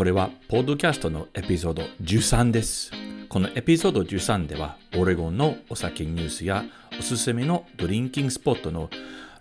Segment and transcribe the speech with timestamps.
[0.00, 2.90] これはポッドキャストのエピソード13です。
[3.28, 6.64] このエピソード13ではオレゴンのお酒ニュースや
[6.98, 8.88] おすすめのドリンキングスポットの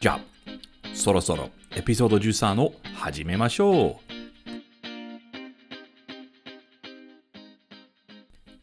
[0.00, 0.20] じゃあ、
[0.94, 4.11] そろそろエピソード13を始めましょう。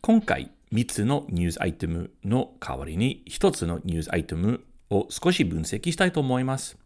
[0.09, 6.79] 今回3つのニュースアイテムの代わりに1つのニュースアイテムを少し分析したいと思います。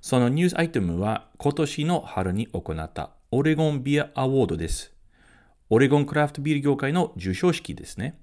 [0.00, 4.92] そのニュースアイテムは今年の春に行ったオレゴンビアアワードです。
[5.68, 8.20] オレゴンクラフトビール業界の授賞式ですね。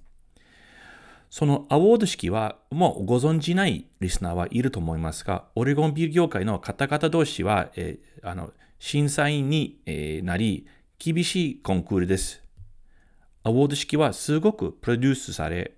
[1.30, 10.68] そのアワード式はもうご存じないリスナーはいると思いますが、オレゴンビール業界の方々同士は、えー、あの審査員に、え、なり、
[11.00, 12.47] 厳しいコンクールです。
[13.48, 15.78] アワード式はすごくプロデュースされ、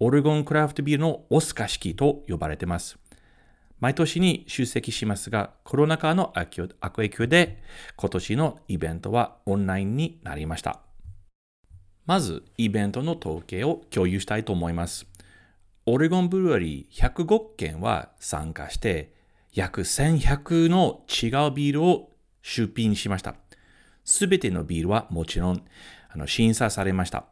[0.00, 2.98] オレゴンクラフトビールのオスカ式と呼ばれています。
[3.80, 7.62] 毎年に出席しますが、コロナ禍の悪影響で
[7.96, 10.80] 今年のイベントはオンラインになりました。
[12.06, 15.06] まず、イベントの統計を共有したいと思います。
[15.84, 19.12] オレゴンブルワリー105件は参加して、
[19.52, 22.08] 約1100の違うビールを
[22.40, 23.34] 出品しました。
[24.04, 25.62] すべてのビールはもちろん
[26.14, 27.24] あの審査されました。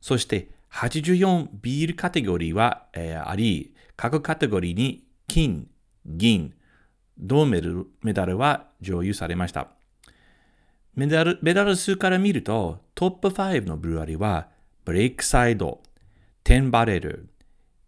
[0.00, 5.68] そして84ビールカテゴリーは、えー、あり、各カテゴリーに金、
[6.04, 6.52] 銀、
[7.18, 7.60] 銅メ
[8.12, 9.68] ダルは上優されました。
[10.94, 14.48] メダルメダル数から見ると、トップ5のブルワリは、
[14.84, 15.80] ブレイクサイド、
[16.42, 17.30] テンバレル、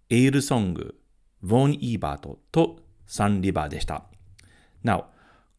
[0.08, 0.96] エールソング、
[1.44, 4.04] ヴォン・イーバートとサンリバーでした。
[4.82, 5.06] なお、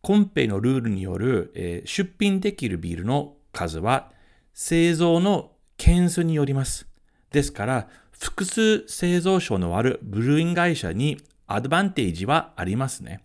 [0.02, 4.12] コンペのルールによる、えー、出品できるビールの数は
[4.60, 6.88] 製造の件数によります。
[7.30, 13.22] ですから、複数製造所のあるブルーイン会社にアドバンテージはありますね。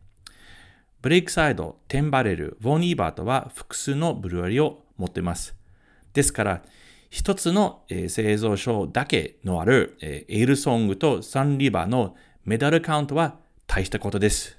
[1.00, 5.56] ブレイクサイド、テンバレル、ヴォニーバートは複数のブルワリを持っています。
[6.12, 6.62] ですから、
[7.08, 14.58] 一つの、製造所だけのある、エールソングとサンリバーのメダルカウントは大したことです。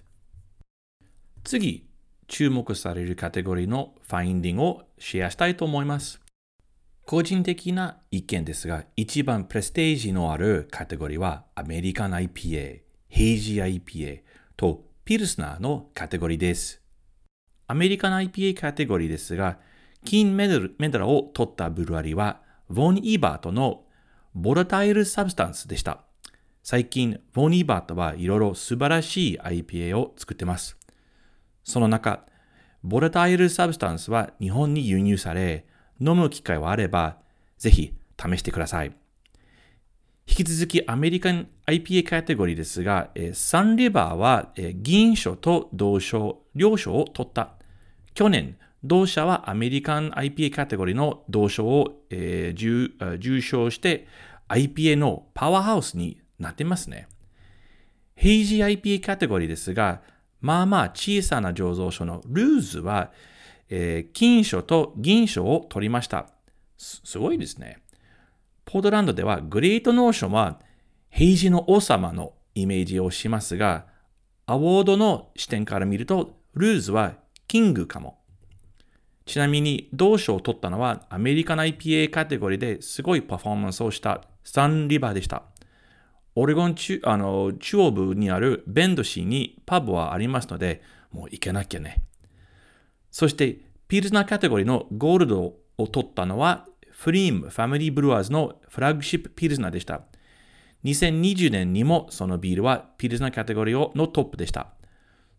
[1.44, 1.86] 次、
[2.28, 6.23] 注目されるカテゴリーのファインディングをシェアしたいと思います。
[7.06, 12.80] 個人的な意見ですが、一番プレステージのあるカテゴリーはアメリカン IPA、
[13.10, 14.22] hazy IPA
[14.56, 16.82] とピルスナーのカテゴリーです。
[17.68, 19.60] American IPA カテゴリーですが、
[20.06, 22.42] 金メダルメダルを取ったブルワリは、
[22.72, 23.84] ヴォン・イーバートの
[24.34, 26.06] ボラタイル・サブスタンスでした。
[26.64, 30.78] 最近、 Von Ebert はいろいろ素晴らしい IPA を作ってます。
[31.66, 32.26] その中、
[32.82, 35.66] Volatile Substance は日本に輸入され、
[36.00, 37.18] 飲む機会はあれば、
[37.58, 38.94] ぜひ試してください。
[40.26, 47.56] 引き続きアメリカン IPA カテゴリーですが、サンリバーは、銀賞と銅賞、両賞を取った。
[48.14, 54.08] 去年、同社はアメリカン IPA カテゴリーの銅賞を、えー、重賞して
[54.50, 57.08] IPA のパワーハウスになってますね。
[58.16, 60.02] ヘイジー IPA カテゴリーですが、
[60.42, 63.12] まあまあ小さな醸造所のルーズは、
[63.76, 66.28] えー、金賞と銀賞を取りました
[66.78, 67.18] す。
[67.18, 67.80] ごいですね。
[68.66, 70.60] ポートランドではグレートノーションは
[71.10, 73.88] 平時の王様のイメージをしますが、
[74.46, 77.16] アワードの視点から見ると、ルーズは
[77.48, 78.20] キングかも。
[79.26, 85.44] ちなみに、同賞を取ったのはアメリカの IPA カテゴリーですごいパフォーマンスをしたサンリバーでした。
[86.36, 92.04] オレゴン中あの中央部にあるベンド市にパブはありますので、もう行けなきゃね。
[93.14, 100.02] そして、ピルズナーカテゴリーのゴールドを取ったのは、 pFriem Family Brewers のフラッグシップピルズナーでした。
[100.84, 104.74] 2020年にもそのビールはピルズナーカテゴリーのトップでした。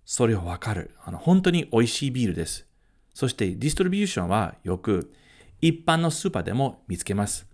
[0.04, 0.92] それはわかる。
[1.04, 2.64] あの本当に美味しいビールです。
[3.12, 5.12] そして distribution はよく
[5.60, 7.44] 一般のスーパーでも見つけます。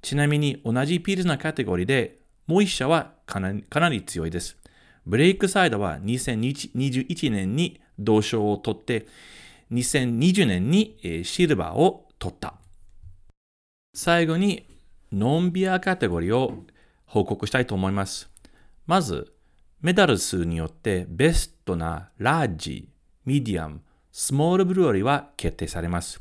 [0.00, 4.56] ちなみに同じピルズナーカテゴリーでもう一社はかなかなり強いです。
[5.04, 9.06] Breakside は2021年に同賞を取って
[9.72, 12.54] 2020年にシルバーを取った。
[13.94, 14.66] 最後に
[15.12, 16.64] non-beer カテゴリーを
[17.06, 18.30] 報告したいと思います。
[18.86, 19.32] まず、
[19.80, 26.20] メダル数によってベストな large、medium、small brewery は決定されます。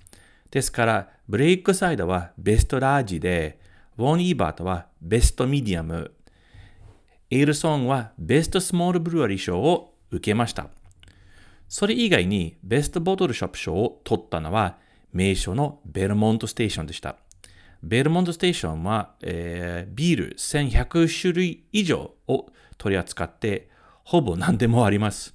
[0.50, 3.60] ですから、 Breakside は best large で、
[3.98, 10.68] Von Ebert は best medium、Alesong は best small brewery 賞を受けました。
[11.72, 14.76] それ以外に best bottle shop 賞を取ったのは
[15.14, 17.16] 名所の Belmont Station でした。
[17.82, 22.48] Belmont Station は、えー、ビール1100種類以上を
[22.78, 23.70] 取り扱って
[24.04, 25.34] ほぼ何でもあります。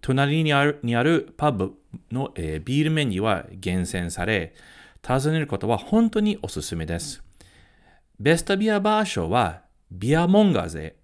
[0.00, 1.74] 隣にあるにあるパブ
[2.10, 4.54] の、えー、ビールメニューは厳選され、
[5.06, 7.22] 訪ねることは本当におすすめです。
[8.18, 10.96] ベストビアバー賞はビアモンガーゼ。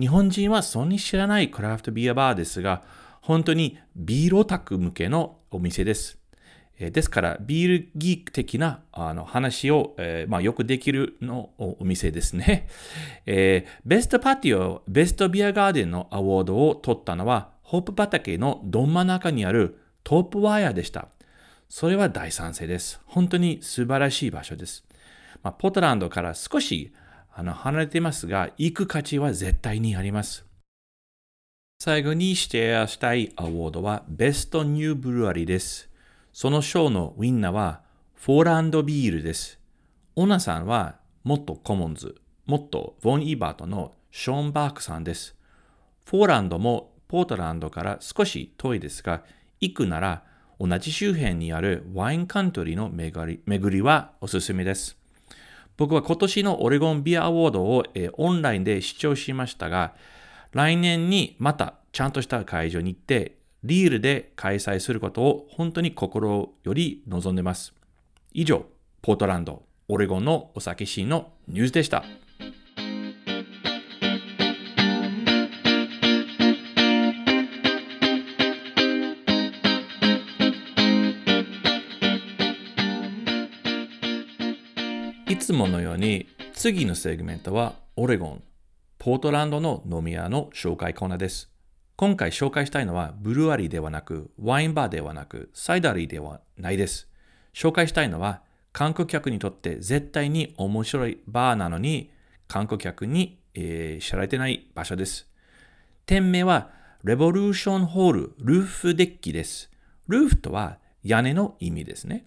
[0.00, 2.82] 日本人はそんなに知らないクラフトビアバーですが、
[3.28, 6.16] 本当にビールオタク向けのお店です。
[6.78, 12.68] ですから、ビールギーク的なあの話を、えーまあ、よくできるのお店ですね、
[13.26, 13.80] えー。
[13.84, 21.08] ベストパティオ、ベストビアガーデンのアワードを取ったのは、ホープ畑のど真ん中にあるトープワイヤーでした。
[21.68, 22.98] それは大賛成です。
[23.04, 24.86] 本当に素晴らしい場所です。
[25.42, 26.94] まあ、ポートランドから少し
[27.34, 30.47] あの離れていますが、行く価値は絶対にあります。
[31.80, 35.88] 最後にシェアしたいアワードはベストニューブルアリです。
[36.32, 37.82] その賞のウィンナーは
[38.16, 39.60] フォーランドビールです。
[40.16, 42.16] オナさんはもっとコモンズ、
[42.46, 45.36] もっとヴォン・イバートのショーン・バークさんです。
[46.04, 49.22] フォーランドもポートランドから少し遠いですが、
[49.60, 50.24] 行くなら
[50.58, 54.98] 同じ周辺にあるワインカントリーの巡り巡りはおすすめです。
[55.76, 59.94] 僕は今年のオレゴンビアアワードを、えオンラインで視聴しましたが、
[60.52, 67.74] 来年にまたちゃんとした会場に行って、リールで開催することを本当に心より望んでます。
[68.32, 68.66] 以上、
[69.02, 72.04] ポートランド、オレゴンのお酒シーンのニュースでした。
[85.28, 88.42] いつものように次のセグメントはオレゴン、
[89.00, 91.48] ポートランドの飲み屋の紹介コーナーです。
[91.94, 97.08] 今回紹介したいのはブルワリーではなく、ワインバーではなく、サイダリーではないです。
[97.54, 102.10] 紹介したいのは観光客にとって絶対に面白いバーなのに
[102.48, 105.28] 観光客に、えー、知られてない場所です。
[106.04, 106.70] 店名は
[107.04, 109.70] レボリューションホールルーフデッキです。
[110.08, 112.24] ルーフとは屋根の意味ですね。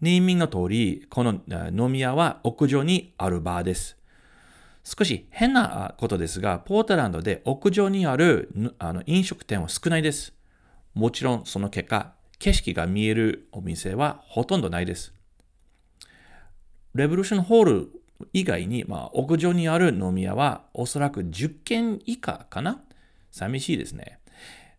[0.00, 3.97] ネーミングの通り、この飲み屋は屋上にあるバーです。
[4.90, 10.32] 少し変なことですが、ポートランドで屋上にあるあの飲食店は少ないです。
[10.94, 15.12] もちろんその結果、景色が見えるお店はほとんどないです。
[16.94, 17.90] レボリューションホール
[18.32, 22.80] 以外に、まあ、屋上にある飲み屋はおそらく10軒以下かな？
[23.30, 24.20] 寂しいですね。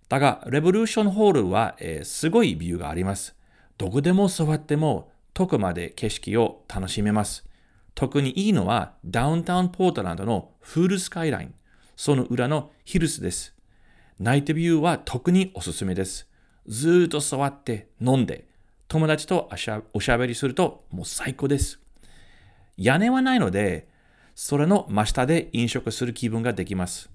[0.08, 3.36] だが、レボリューションホールは、えー、すごいビューがあります。
[3.78, 7.46] どこでも座っても遠くまで景色を楽しめます。
[7.96, 11.54] 特にいいのはダウンタウンポートランドのフールスカイライン、
[11.96, 13.56] その裏のヒルスです。
[14.20, 16.30] ナイトビューは特におすすめです。
[16.68, 18.48] ずっと座って飲んで、
[18.88, 19.50] 友達と
[19.94, 21.80] おしゃべりするともう最高です。
[22.78, 23.90] 屋根はないので、
[24.36, 27.10] それの真下で飲食する気分ができます。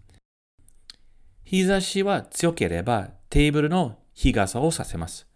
[1.45, 5.27] 日差しは強ければテーブルの日傘をさせます。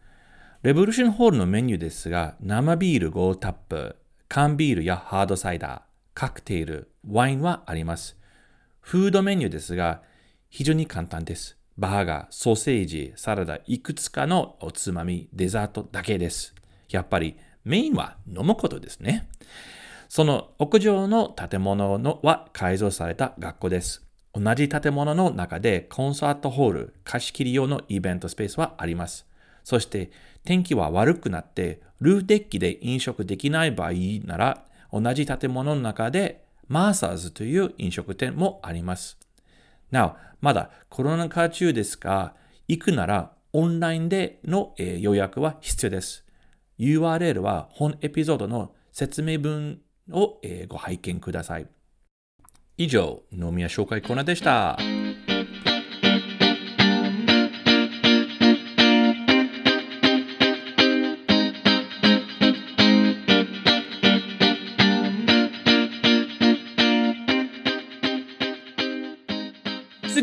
[0.63, 3.97] レボリューションホールのメニューですが、生ビール5タップ、
[4.29, 5.81] 缶ビールやハードサイダー、
[6.13, 8.19] カクテール、ワインはあります。
[8.81, 10.03] フードメニューですが、
[10.51, 11.57] 非常に簡単です。
[11.79, 16.55] バーガー、ソーセージ、サラダ、いくつかのおつまみ、デザートだけです。
[16.91, 19.29] やっぱりメインは飲むことですね。
[20.11, 24.07] その屋上の建物のは改造された学校です。
[24.35, 29.27] 同じ建物の中でコンサートホール、貸し切り用のイベントスペースはあります。
[29.69, 30.11] そして
[30.47, 33.91] 天気は悪くなってルーデッキで飲食できない場合
[34.25, 39.19] なら同じ建物の中でマーサーズという飲食店もあります。
[39.91, 42.35] なお、まだコロナ禍中ですが、
[42.67, 46.25] 行くならオンラインでの予約は必要です。
[46.79, 51.67] URL は本エピソードの説明文をご拝見ください。
[52.79, 54.79] 以上、飲み屋紹介コーナーでした。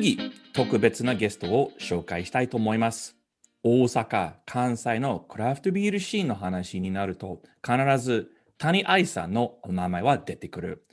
[0.06, 3.18] 次、特別なゲストを紹介したいと思います。
[3.64, 10.86] 大阪、関西のクラフトビールシーンの話になると、必ず谷愛さんのお名前は出てくる。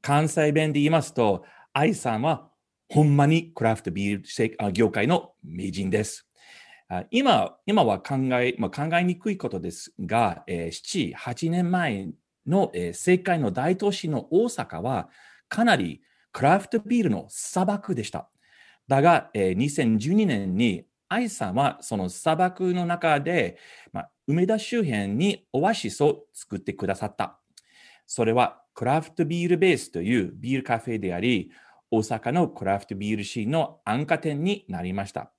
[0.00, 2.50] 関西弁で言いますと、愛さんは
[2.88, 6.28] ほんまにクラフトビール業界の名人です。
[7.10, 12.10] 今今は考え、まあ、考えにくいことですが、えー、7、8年前
[12.46, 15.08] の、えー、世界の大都市の大阪は
[15.48, 16.00] かなり
[16.30, 18.28] クラフトビールの砂漠でした。
[18.88, 23.58] だが、えー、2012年に愛さんはその砂漠の中で、
[23.92, 27.38] まあ、梅田周辺にオアシスを作ってくださった。
[28.06, 31.50] それはクラフトビールベースというビールカフェであり、
[31.90, 35.30] 大阪のクラフトビールシーンの安価店になりました。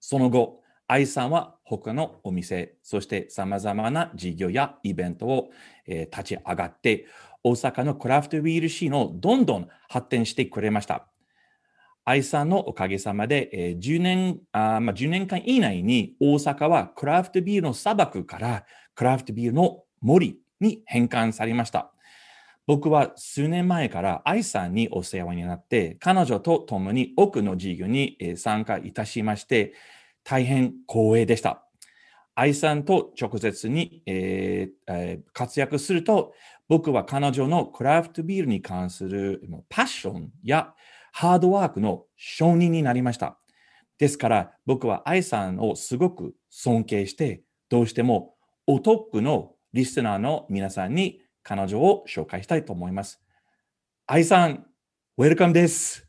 [0.00, 5.50] その後、愛さんは他のお店、そして様々な事業やイベントを、
[5.86, 7.06] えー、立ち上がって、
[7.42, 11.06] 大阪のクラフトビールシーンをどんどん発展してくれました。
[12.04, 21.90] 愛さんのおかげさまで、えー、10, 年あ、まあ、10年間以内に大阪はクラフトビールの砂漠からクラフトビールの森に変換されました。
[22.66, 29.74] 僕は数年前から愛さんにお世話になって、彼女と共に多くの授業に参加いたしまして、
[30.24, 31.66] 大変光栄でした。
[32.34, 36.32] 愛さんと直接に、えーえー、活躍すると、
[36.68, 40.74] 僕は彼女のクラフトビールに関するパッションや
[41.16, 43.38] ハードワークの承認になりました。
[43.98, 48.34] ですから僕は愛さんをすごく尊敬して、どうしても
[48.66, 53.22] お得のリスナーの皆さんに彼女を紹介したいと思います。
[54.08, 54.66] 愛さん、
[55.16, 56.04] ウェルカムです。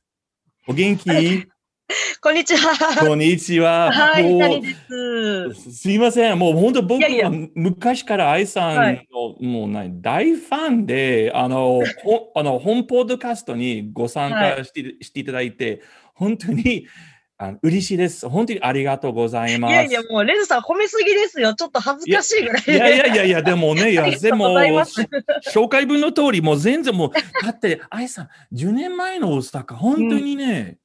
[0.68, 1.55] お元気？
[2.22, 2.96] こんにちは。
[3.00, 3.92] こんにちは。
[3.92, 5.72] はい、です。
[5.72, 6.40] すいません。
[6.40, 9.08] もう本当僕は昔から愛さんの、はい、
[9.42, 11.82] もうない大ファンで、あの、
[12.36, 15.82] あの本ポッドキャストにご参加してはい、していただいて、
[16.16, 16.88] 本当に
[17.38, 18.28] あの嬉しいです。
[18.30, 19.72] 本当にありがとうございます。
[19.72, 21.54] いやいや、もう、レズさん褒めすぎですよ。
[21.54, 22.64] ちょっと恥ずかしいぐらい。
[22.66, 24.48] いやいやいやいや、でもね、 いや、でも、
[25.54, 27.12] 紹介文の通り、もう全然もう、
[27.44, 30.78] だって、愛さん、10年前の大阪、本当にね、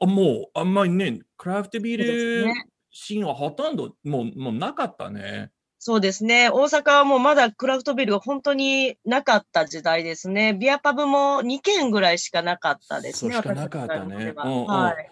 [0.00, 2.52] もうあんまりね、クラフトビール
[2.90, 5.50] シーンはほとんどもうもうなかったね。
[5.80, 6.50] そうですね。
[6.50, 10.52] 大阪はもうまだクラフトビールが本当になかった時代ですね。
[10.52, 13.34] ビアパブも2軒ぐらいしかなかったですね。
[13.34, 14.34] そうしかなかったね。
[14.36, 15.10] うんうん、はい。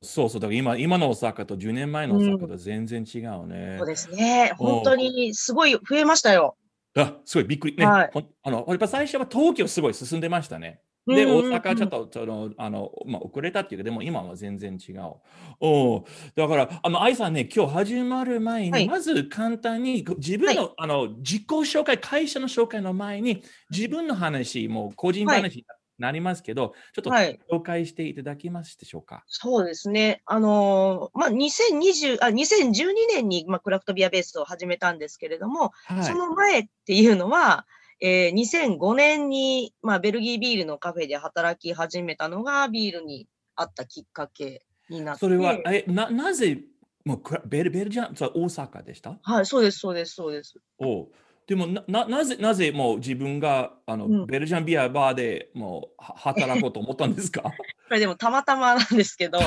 [0.00, 3.76] そうそうだから今今の大阪と10年前の大阪と全然違うね。
[3.78, 4.52] そうですね。
[4.58, 6.56] 本当にすごい増えましたよ。
[6.96, 7.86] あ、すごいびっくりね。
[7.86, 8.10] はい、
[8.42, 10.80] あのやっぱ最初は東京すごい進んでましたね。
[11.14, 15.14] で、大阪ちょっと、その、あの、まあ、遅れたっていうか、でも今は全然違う。
[15.60, 16.04] お
[16.36, 25.64] だから、あの、愛さんね、今日始まる前に、はい、まず簡単に自分の、はい、あの、自己紹介、会社の紹介の前に、自分の話、もう個人話に
[25.98, 27.02] なりますけど、はい、ちょっ
[27.48, 29.24] と紹介していただけますでしょうか？
[29.26, 30.22] そうですね。
[30.26, 35.72] あのまあ、2020あ2012年に、まあ、クラフトビアベースを始めたんですけれども、
[36.02, 37.66] その前っていうのは、
[38.00, 43.26] えー、2005年に、まあ、ベルギービールのカフェで働き始めたのがビールに
[43.56, 45.20] あったきっかけになって。
[45.20, 46.60] それは、えななぜ
[47.04, 49.18] もうベルベルジャン、大阪でした？
[49.22, 50.54] はい、そうです、そうです、そうです。
[50.78, 51.08] お
[51.46, 57.40] でもなななぜなぜもう自分があの、うん、ベルジャンビアバーでもう働こうと思ったんですか？
[57.88, 59.38] これでもたまたまなんですけど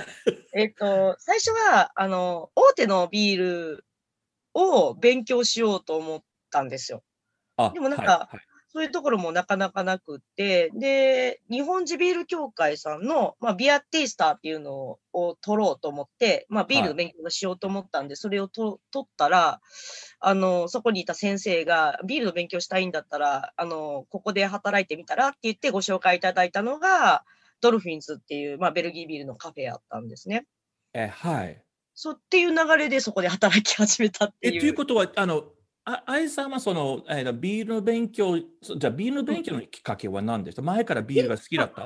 [0.56, 3.84] えっと最初はあの大手のビール
[4.54, 7.02] を勉強しようと思ったんですよ。
[7.70, 19.60] でもなんか、はいはい、そういうところもなかなかなくって、で、日本地ビール協会さんの、まあ、ビアテイスターっていうのを取ろうと思って、まあ、ビールの勉強をしようと思ったんで、はい、それをと取ったら、
[20.20, 27.24] あの、そこにいた先生が、ビールの勉強したいんだったら、あの、ここで働いてみたらって言ってご紹介いただいたのが、
[27.60, 30.46] ドルフィンズっていう、まあ、ベルギービールのカフェやったんですね。
[30.94, 31.62] え、はい。
[31.94, 34.56] そうっていう流れでそこで働き始めたっていう。
[34.56, 35.44] え、ということは、あの、
[35.84, 40.62] あ、あいさんはその、えー、ビールの勉強、じゃあビールの勉強のきっかけは何でした？
[40.62, 41.80] 前からビールが好きだった？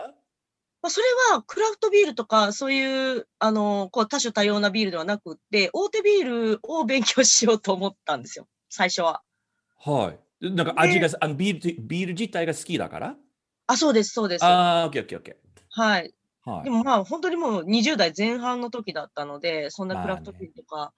[0.82, 9.22] まあ、それはクラフトビールとか、そういう、あの、こう多種多様なビールではなくて、大手ビールを勉強しようと思ったんですよ、最初は。
[9.78, 10.46] はい。
[10.50, 13.16] なんか味が、あのビールビール自体が好きだから？
[13.66, 14.44] あ、そうです、そうです。
[14.44, 15.36] ああ、オッケーオッケーオッケー。
[15.70, 16.14] はい。
[16.44, 20.92] はい、でもまあ、本当にもう20代前半の時だったので、そんなクラフトビールとか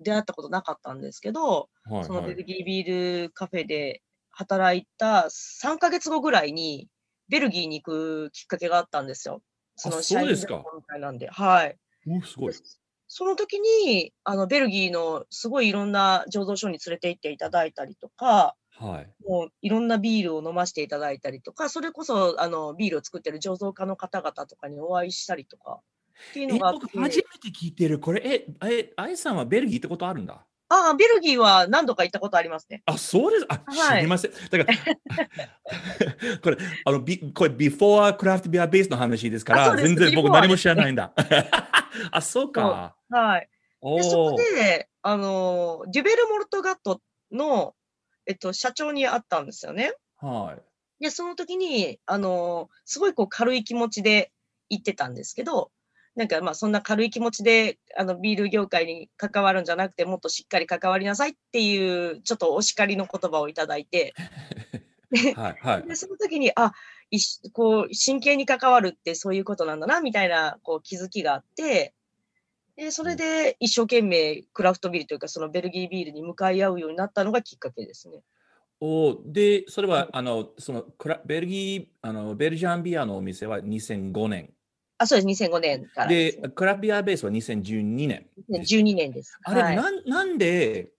[0.00, 6.88] 出会ったことなかったんですけど、はいそのベルギービールカフェで働いた3か月後ぐらいに、
[7.28, 9.42] ベルギーに行くきっかけがあったんですよ。
[9.76, 11.28] その社員ですかみたいなんで。
[11.28, 11.76] はい。
[12.06, 12.54] おすごい。
[13.12, 19.28] その時に、あの、ベルギーのすごいいろんな醸造所に連れて行っていただいたりとか、はい。
[19.28, 25.80] もういろんなビールを飲ませていただいたりとか、それこそ、あの、ビールを作ってる醸造家の方々とかにお会いしたりとか、
[26.30, 27.98] っていうのが僕初めて聞いてる。
[27.98, 30.44] これ、え、え、あいさんはベルギー行ったことあるんだ？
[30.72, 32.82] ああ、ベルギーは何度か行ったことありますね。
[32.86, 33.46] あ、そうです。
[33.48, 34.30] あ、はい、知りません。
[34.30, 41.12] だから、 これ、あの、ビこれ、ビフォークラフトビアベースの話ですから、全然僕何も知らないんだ。
[42.12, 42.94] あ、そうか。
[43.08, 43.48] はい。
[43.82, 47.00] でそこで、あの、デュベルモルトガット
[47.32, 47.74] の、
[48.26, 49.94] えっと、社長に会ったんですよね。
[50.18, 50.56] は
[51.00, 51.02] い。
[51.02, 54.30] で、その時に、あの、すごいこう軽い気持ちで
[54.68, 55.72] 行ってたんですけど、
[56.20, 64.12] なんかまあそんな軽い気持ちであのビール業界に関わるんじゃなくてもっとしっかり関わりなさいっていうちょっとお叱りの言葉をいただいて。
[65.34, 66.72] はいはい、でその時にあ
[67.10, 67.18] い
[67.52, 71.94] こう真剣に関わるってそういうことなんだなみたいなこう気づきがあって。
[72.76, 78.20] でそれで一生懸命クラフトビールというかそのベルギービールに向かい合うようになったのがきっかけですね。
[78.80, 80.84] おでそれは、あのその
[81.26, 84.50] ベルギーあのベルジャンビアのお店は2005年
[85.00, 88.26] あ、そうです、2005年からでで、クラビアベースは2012年。
[88.50, 89.38] 2012年です。
[89.44, 90.92] あれ、はい、ななんで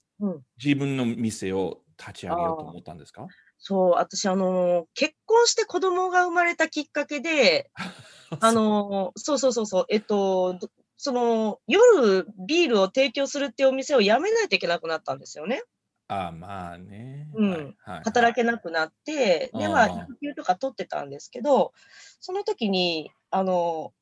[0.62, 3.28] 自分の店を立ち上げようと思ったんですか、
[3.60, 7.70] そう、私、あの、結婚して子供が生まれたきっかけで、
[8.42, 10.58] あの、そうそうそうそう、えっと、
[10.98, 15.62] その、夜ビールを提供するっていうお店を辞めないといけなくなったんですよね。
[16.08, 17.30] あまあね。
[17.36, 17.62] うん、はい。
[17.62, 21.72] はい、働けなくなって、で、まあ、育休とか取ってたんですけど、
[22.20, 23.94] その時に、あの、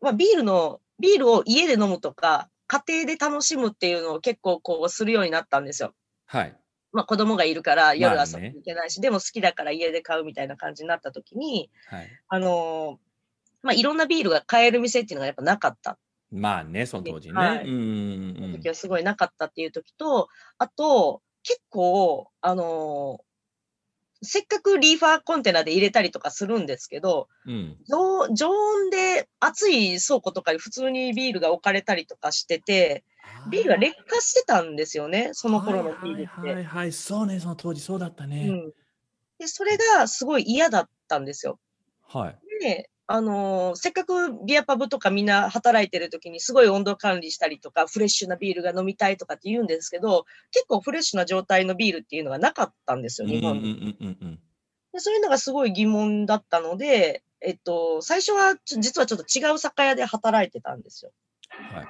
[0.00, 5.94] まあ、ビールの、ビールを家で飲むとか、家庭で楽しむっていうのを結構こうするようになったんですよ。
[6.26, 6.56] はい。
[6.92, 12.98] まあ子供がいるから夜遊びに行けないし、まあね、でも好きだから家で買うみたいな感じになった時に、はい、あの
[13.62, 15.98] まあいろんなビールが買える店っていうのがやっぱなかった。
[16.30, 17.34] まあね、その当時ね。
[17.34, 18.52] はい、うん。
[18.52, 23.20] 時はすごいなかったっていう時と、あと、結構、あの
[24.22, 33.04] せっかくリーファーコンテナで入れたりとかするんですけど、うん、常常温で暑い倉庫とかに普通にビールが置かれたりとかしてて、
[33.50, 36.40] ビールが劣化してたんですよね、その頃のビールって。
[36.40, 38.48] はいはい、はい、そうね、その当時そうだったね。
[38.48, 38.72] うん、
[39.38, 41.60] でそれがすごい嫌だったんですよ。
[42.06, 42.38] はい。
[42.60, 54.38] で、あのー、せっかくビアパブとかみんな働いてる時にすごい温度管理したりとか、フレッシュなビールが飲みたいとかって言うんですけど、結構フレッシュな状態のビールっていうのがなかったんですよ、日本に。
[54.92, 61.12] でそういうのがすごい疑問だったので、えっと、最初は実はちょっと違う酒屋で働いてたんですよ。
[61.48, 61.86] はい。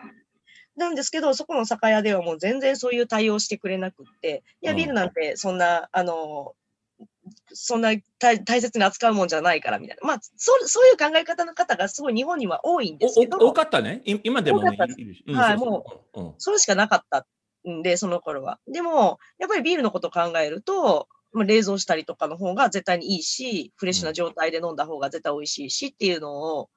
[0.77, 6.55] なんですけど、そこの酒屋ではもう全然そういう対応してくれなくって、いや、ビールなんてそんな、あの、
[7.53, 10.07] そんな大切に扱うもんじゃないからみたいな。
[10.07, 13.39] まあ、そそういう考え方の方がすごい日本には多いんですけど。
[13.39, 14.03] 多かったね。
[14.25, 14.77] 今でも、ね、
[15.35, 17.27] はい、もう、それしかなかった
[17.69, 18.59] んで、その頃は。
[18.67, 26.71] でも、やっぱりビールのことを考えると、まあ、冷蔵したりとかの方が絶対にいいし、フレッシュな状態で飲んだ方が絶対美味しいしっていうのを、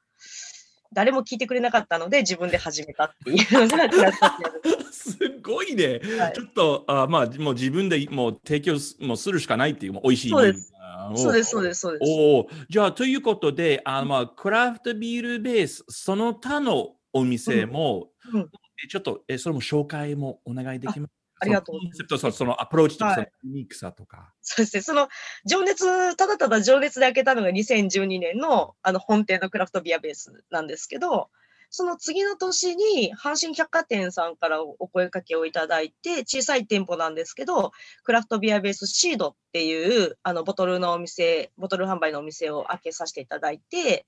[0.93, 4.11] 誰も聞いてくれなかったので自分で始めたっていうのが
[4.91, 10.73] すごいね、はい、ちょっとあまあもう自分でもう提供もするしかないっていうもう美味しいそうです
[11.15, 11.79] そうですそうです。
[11.81, 18.41] そうですおじゃあということであまあクラフトビールベースその他のお店も、うん。
[18.41, 18.49] うん、
[18.89, 22.17] ちょっとえそれも紹介もお願いできますありがとうございます。
[22.19, 24.31] そのそのアプローチとか、そのユニークさとか。
[24.41, 24.81] そうですね。
[24.83, 25.09] その
[25.45, 31.29] 情熱、ただただ情熱で開けたのが2012年のあの本店のクラフトビアベースなんですけど、
[31.71, 37.71] その次の年に阪神百貨店さんからお声かけをいただいて、小さい店舗なんですけど、
[38.03, 44.05] クラフトビアベースシードっていうあのボトルのお店、ボトル販売のお店を開けさせていただいて、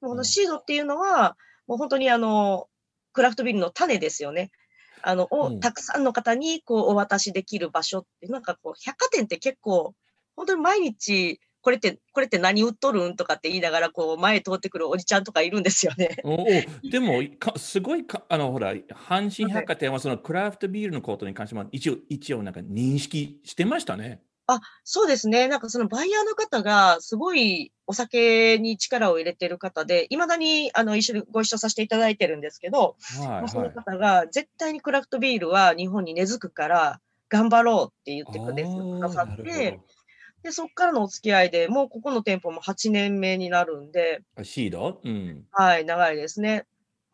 [0.00, 2.68] このシードっていうのは、もう本当にあの、
[3.12, 4.50] クラフトビールの種ですよね。
[5.08, 9.94] あの、をたくさんの方にこうお渡しできる場所って、なんかこう、百貨店って結構、
[10.34, 16.18] 本当に毎日これって、これって何売っとるんとかって言いながら、こう、前通ってくるおじちゃんとかいるんですよね。
[16.22, 16.46] おお、
[16.88, 24.22] でもか、すごいか、あの、ほら、阪神百貨店はそのクラフトビールのことに関しても、一応、一応なんか認識してましたね。
[24.48, 25.48] あ、そうですね。
[25.48, 38.54] なんかそのバイヤーの方が、すごいお酒に力を入れてる方で、いまだにあの一緒にご一緒させていただいてるんですけど、はいはい、その方が、絶対にクラフトビールは日本に根付くから、頑張ろうって言ってく
[39.00, 39.80] ださって、
[40.42, 44.22] で、そこからのお付き合いで、もうここの店舗も8年目になるんで。
[44.44, 45.00] シード？
[45.02, 45.44] うん。
[45.50, 46.66] はい、長いですね。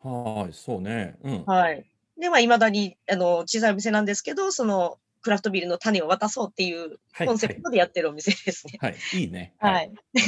[0.03, 1.15] はい、そうね。
[1.23, 1.45] うん。
[1.45, 1.83] はい。
[2.19, 8.77] で、まあ、未だに、あの、小さいお店なんですけど、その、クラフトビールの種を渡そうっていうコンセプトでやってるお店ですね。
[8.79, 9.53] はい、はい、いいね。
[9.57, 9.91] はい。
[10.13, 10.21] で、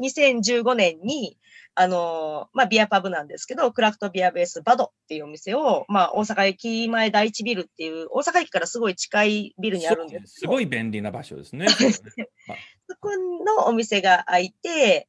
[0.00, 1.38] 2015年に、
[1.74, 11.68] あの、まあ、ビアパブなんですけど、クラフトビアベースバドっていうお店を、まあ、大阪駅前第一ビルっていう、大阪駅からすごい近いビルにあるんですすごい便利な場所ですね。
[12.90, 13.10] そこ
[13.44, 15.06] のお店が開いて、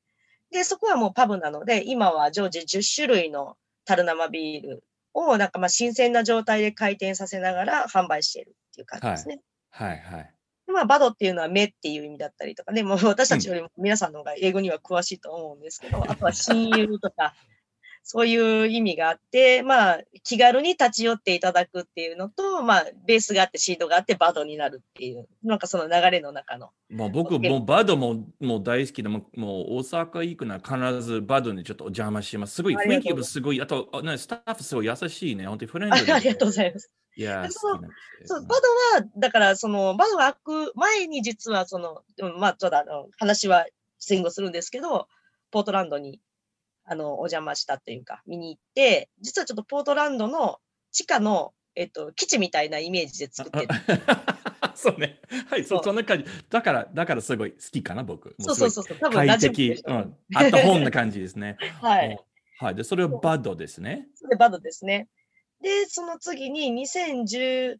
[0.51, 9.41] で、そこはもうパブなので、今は常時10種類の樽生ビールを、なんかまあ新鮮な状態で回転させながら販売しているっていう感じですね。
[9.69, 10.33] はい、はい、はい
[10.71, 17.33] まあ、バドっていうのは目っていう意味だったりとかね、もう私たちよりも皆さんの方が英語には詳しいと思うんですけど、あとは親友とか、
[18.01, 26.71] そういう意味があって、まあ、気軽に立ち寄っていただくっていうのと、まあ、ベースがあって、シードがあって、バドになるっていう、なんかその流れの中の。
[26.89, 32.55] まあ、僕、もうバドももう大好きでも、もう大阪行くなら必ずバドにちょっとお邪魔します。
[32.55, 36.91] すごい雰囲気もすごい、あと、ね、スタッフすごい優しいね、本当にフレンドありがとうございます。
[37.19, 37.79] いやそう、
[38.23, 42.01] そう、バドは、だから、その、バドが開く前に実は、その、
[42.39, 43.65] まあ、ちょっとあの、話は
[44.07, 45.09] 前後するんですけど、
[45.51, 46.21] ポートランドに、
[46.85, 50.59] あの、お邪魔したっていうか、見に行って、実はちょっとポートランドの
[50.91, 53.67] 地下の、えっと、基地みたいなイメージで作ってる。
[54.75, 55.19] そうね。
[55.49, 56.25] はい、そうそんな感じ。
[56.49, 58.33] だから、だからすごい好きかな、僕。
[58.39, 58.97] そうそうそう。
[58.97, 60.15] 多分快適、うん。
[60.35, 61.57] あった本な感じですね。
[61.83, 62.17] はい。
[62.59, 62.75] はい。
[62.75, 64.07] で、それはバドですね。
[64.15, 65.09] それバドですね。
[65.61, 67.77] で、その次に2017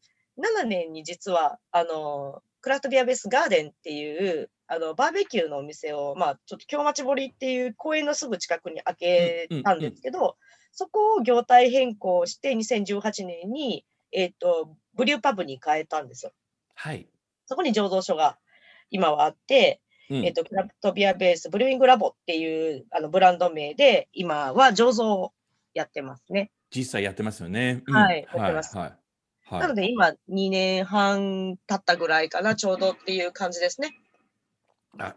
[0.65, 10.37] 年に実は、あの、クラフトビアベースガーデンっていう、あの、バーベキューのお店を、まあ、ちょっと京町堀っていう公園のすぐ近くに開けたんですけど、
[10.71, 16.31] そこを業態変更して2018年に、えっ、ー、と、ブリューパブに変えたんですよ。
[16.75, 17.07] はい。
[17.45, 18.37] そこに醸造所が
[18.91, 25.33] 今はあって、うん、えっ、ー、と、クラフトビアベースブリューイングラボっていうあのブランド名で、今は醸造を
[25.73, 26.51] やってますね。
[26.73, 27.83] 実際やってますよね。
[27.87, 28.77] うん、はい、やってます。
[28.77, 28.93] はい。
[29.45, 33.95] はい、なので今2年半経ったぐらいかな、ちょうどっていう感じですね。
[34.97, 35.15] あ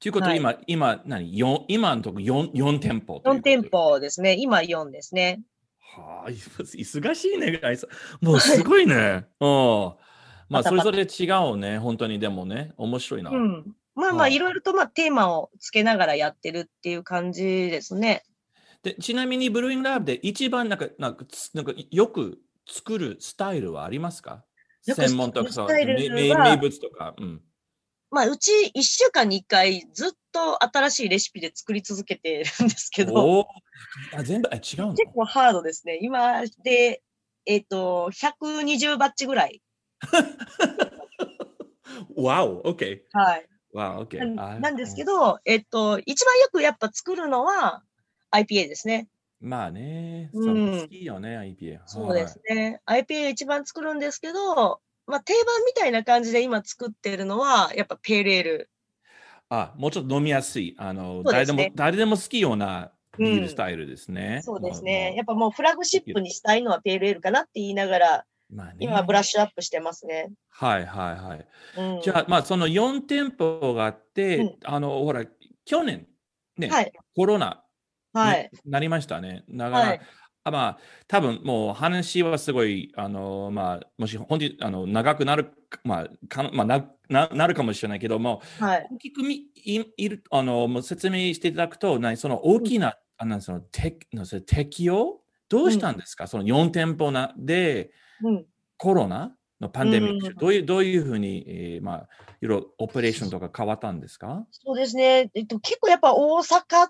[0.00, 4.36] ということで今、はい、今何？4、今のところ 4, 4店舗4店舗ですね。
[4.38, 5.42] 今4ですね。
[5.78, 7.60] はあ、忙しいね。
[8.20, 9.26] もうすごいね。
[9.40, 9.94] うん。
[10.48, 11.78] まあ、それぞれ違うね。
[11.78, 13.30] 本当にでもね、面白いな。
[13.30, 13.74] うん。
[13.94, 18.24] まあまあ、いろいろとまあテーマをつけながらやってるっていう感じですね。
[18.84, 22.38] でちなみにブルーイングラブで一番なんかなんかなんかよく
[22.70, 24.44] 作るスタイルはありますか？
[24.82, 27.14] 専門とか名物とか。
[27.18, 27.40] うん、
[28.10, 33.46] まあ、うち1週間に1回ずっと新しいレシピで作り続けてるんですけど。
[34.14, 35.98] あ全部あ違うの結構ハードですね。
[36.02, 37.02] 今で、
[37.46, 39.62] えっ、ー、と、120バッチぐらい。
[42.16, 43.00] わお、OK。
[43.12, 43.46] はい。
[43.72, 44.34] わお、OK。
[44.60, 47.82] なんですけど、えっ、ー、と、一番よくやっぱ作るのは、
[48.34, 49.08] IPA ですね。
[49.40, 51.80] まあね、うん好きよね、IPA。
[51.86, 52.80] そうですね。
[52.86, 58.70] IPA 一番作るんですけど、まあ定番みたいな感じで今作ってるのは、やっぱペールエール。
[59.50, 60.74] あ、もうちょっと飲みやすい。
[60.78, 64.40] あの、誰でも、誰でも好きようなビールスタイルですね。
[64.42, 65.14] そうですね。
[65.14, 70.32] やっぱもうフラグシップにしたいのはペールエールかなって言いながら、まあね、今ブラッシュアップしてますね。
[70.50, 71.46] はいはいはい。
[71.76, 75.24] うん、じゃあ、まあその4店舗があって、うん、あの、ほら、
[75.64, 76.06] 去年、
[76.56, 77.63] ね、はい、コロナ
[78.14, 79.44] はい、なりましたね。
[79.50, 80.00] だから、はい、
[80.44, 85.52] あまあ、多分もう話はすごい、あのまあ、もし本当にあの長くなる、
[85.84, 92.94] まあかまあなな、なるかもしれないけども、はい、大きくみいいるあのもう説明していただくと、なその大きな、うん、
[93.32, 95.20] あのそのてのそ適用？
[95.48, 97.90] どうしたんですか、うん、その4店舗なで、
[98.22, 98.46] うん、
[98.76, 99.34] コロナ？
[99.60, 102.08] のパンデミック、うん、どういうどういうふうに、えー、まあ、
[102.42, 104.44] いろいろオペレーションとか変わったんですか？
[104.50, 106.88] そうですね、えっと、結構やっぱ大阪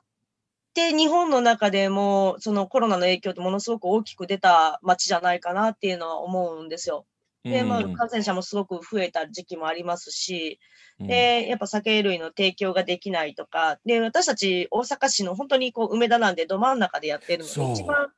[0.74, 7.06] で、日本の中でも、そのコロナの影響ってものすごく大きく出た街じゃないかなっていうのは思うんですよ。
[7.44, 10.58] で、まあ、感染者もすごく増えた時期もありますし、
[10.98, 18.08] で、やっぱ酒類の提供ができないとか、で、私たち大阪市の本当にこう梅田なんでど真ん中でやってるので、一番、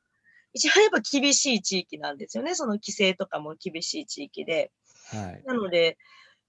[0.53, 2.55] 一番やっぱ厳しい地域なんですよね。
[2.55, 4.71] その規制とかも厳しい地域で。
[5.11, 5.43] はい。
[5.45, 5.97] なので、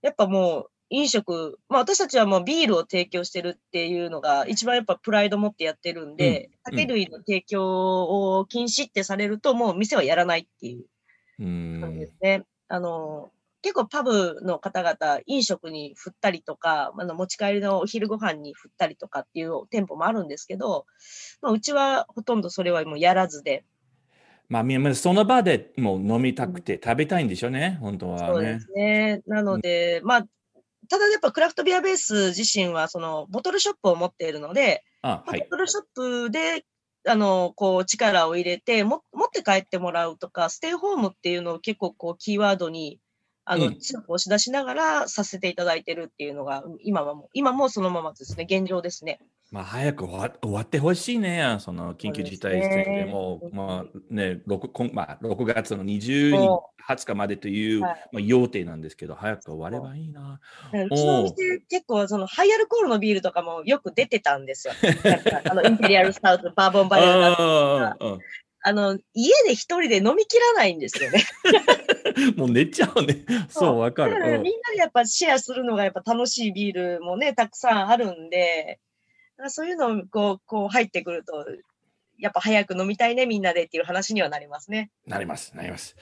[0.01, 10.85] やっぱもう、飲食、まあ私たちはもうビールを提供してるっていうのが一番やっぱプライド持ってやってるんで、うん、酒類の提供を禁止ってされるともう店はやらないっていう
[11.81, 12.45] 感じですね。
[12.69, 13.31] あの、
[13.63, 20.87] 結構パブの方々、飲食に振ったりとか、あの持ち帰りのお昼ご飯に振ったりとかっていう店舗もあるんですけど、
[21.43, 23.65] まあ、うちはほとんどそれはもうやらずで。
[24.49, 29.23] まあ、その場でもう飲みたくて食べたいんでしょうね、本当は、ね、そうですね。
[29.27, 30.27] なので、うん、まあ、
[30.89, 36.65] ただやっぱクラフトビアベース自身はそのボトルショップを持っているので、あはい、ボトルショップで
[37.07, 43.01] あの、こう、力を入れても、持って帰ってもらうとか、ステイホームっていうのを結構、こう、キーワードに
[43.51, 49.21] あの、強く押し出しながらさせていただいてるっていうのが、今はもう、今もそのままですね、現状ですね。
[49.51, 60.39] まあ、早く終わ終わってほしいね、その緊急事態宣言でも、まあね、6, まあ、6月の20日、20日までという、はい、まあ、要定なんですけど、早く終わればいいな。
[60.73, 64.75] うちのお店、結構そのハイアルコールのビールとかもよく出てたんですよ。
[65.51, 67.97] あのインペリアルスタウト、 バーボンバレルとか。
[68.61, 71.25] あの、家で一人で飲み切らないんですよね。
[72.37, 73.25] もう寝ちゃうね。
[73.49, 74.41] そう、わかる。
[74.41, 78.81] みんなでやっぱシェアするのがやっぱ楽しいビールもね、たくさんあるんで、
[79.49, 81.47] そういうのこう、こう入ってくると、
[82.19, 84.91] やっぱ早く飲みたいね、みんなでっていう話にはなりますね。
[85.07, 85.97] なります、なります。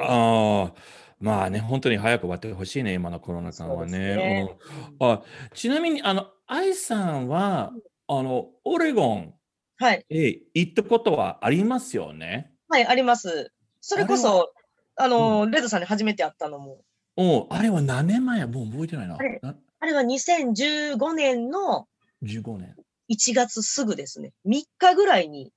[0.00, 1.04] ああ。
[1.20, 3.98] まあね、本当に早く終わってほしいね、今のコロナ禍はね。
[4.16, 4.56] ね
[5.00, 5.22] あ
[5.54, 7.72] ちなみに、あの、愛さんは、
[8.08, 9.34] あの、オレゴン
[9.78, 10.04] はい。
[10.10, 12.52] え、行ったことはありますよね？
[12.68, 13.52] はい、あります。
[13.80, 14.52] それこそ、
[14.96, 16.82] あの、うん、レッドさんに初めて会ったのも。
[17.16, 19.16] おあれは何年前もう覚えてないな。
[19.16, 21.86] あれあれは2015年の
[22.24, 22.74] 15年。
[23.10, 24.32] 1月すぐですね。
[24.46, 25.52] 3日ぐらいに、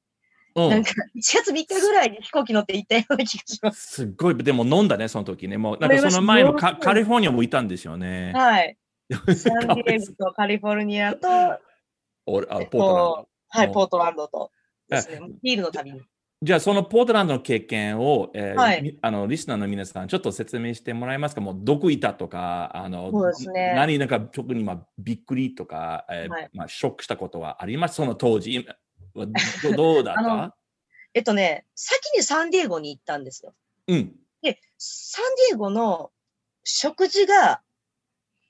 [0.55, 3.87] うん、なんか1月3日ぐらいに飛行機乗って行ったような気がします。
[3.87, 5.57] すごい、でも飲んだね、その時ね。
[5.57, 8.33] もうなんかその前のカカリフォルニアもいたんですよね。
[8.35, 8.77] はい。
[9.09, 11.27] サンディエゴとカリフォルニアと、
[12.25, 13.29] おあポートランド。
[13.49, 14.51] はい、ポートランドと
[14.89, 15.21] ですね。
[15.41, 16.01] ビールの旅に。
[16.43, 21.41] じゃあ、そのポートランドの経験を、えーはい、あのリスナーの皆さん、ちょっと説明してもらえますか？
[21.41, 28.67] もう、どこいたとか、あの、そうですね、何、なんか特に、まあ、びっくりとか、えー、はい、まあ、ショックしたことはありますその当時。
[29.75, 30.55] どうだった？
[31.15, 33.55] えっとね、先にサンディエゴに行ったんですよ。
[33.87, 34.15] うん。
[34.43, 36.11] で、サンディエゴの
[36.63, 37.61] 食事が、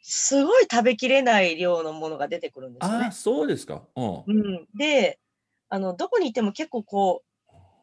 [0.02, 3.06] すごい食べきれない量のものが出てくるんですよね。
[3.06, 3.84] あ、そうですか。
[3.96, 4.68] うん。
[4.78, 5.20] で、
[5.70, 7.27] あの、どこにいても結構こう、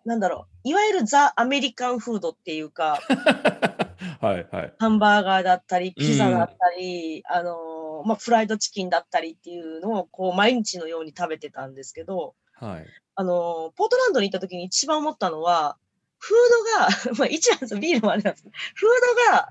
[0.04, 3.00] なんだろう、いわゆるザ・アメリカンフードっていうか、
[4.20, 4.74] はいはい。
[4.78, 12.86] ハンバーガーだったり、ピザだったり、うん、あの、まあ、フライドチキンだったりっていうのを、こう、毎日のように食べてたんですけど、はい。
[13.16, 15.76] あの、ポートランドに行った時に一番思ったのは、
[16.18, 18.90] フードが、 まあ、一番ですビールもあれなんですけど、フー
[19.26, 19.48] ドが、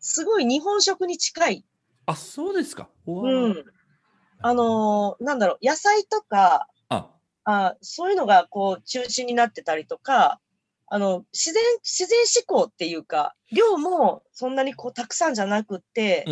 [0.00, 1.64] すごい日本食に近い。
[2.06, 2.88] あ、そうですか。
[3.06, 3.64] うん。
[4.44, 6.68] あのなんだろう、野菜とか、
[7.44, 10.40] あそういうのがこう中心になってたりとか、
[10.94, 16.26] あの、自然、自然思考っていうか、量もそんなにこうたくさんじゃなくて、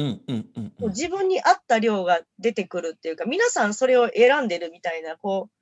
[0.80, 5.60] 自分に合った量が出てくるっていうか、皆さんそれを選んでるみたいな、こう。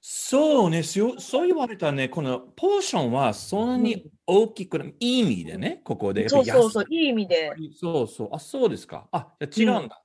[0.00, 6.28] そうね、そうそう言われたね、このポーションはそんなに大きく、うん、いい意味でね、ここで。
[6.28, 7.52] そうそうそう、いい意味で。
[7.80, 9.08] そうそう、あ、そうですか。
[9.10, 9.96] あ、じゃ違うんだ。
[9.96, 10.02] うん、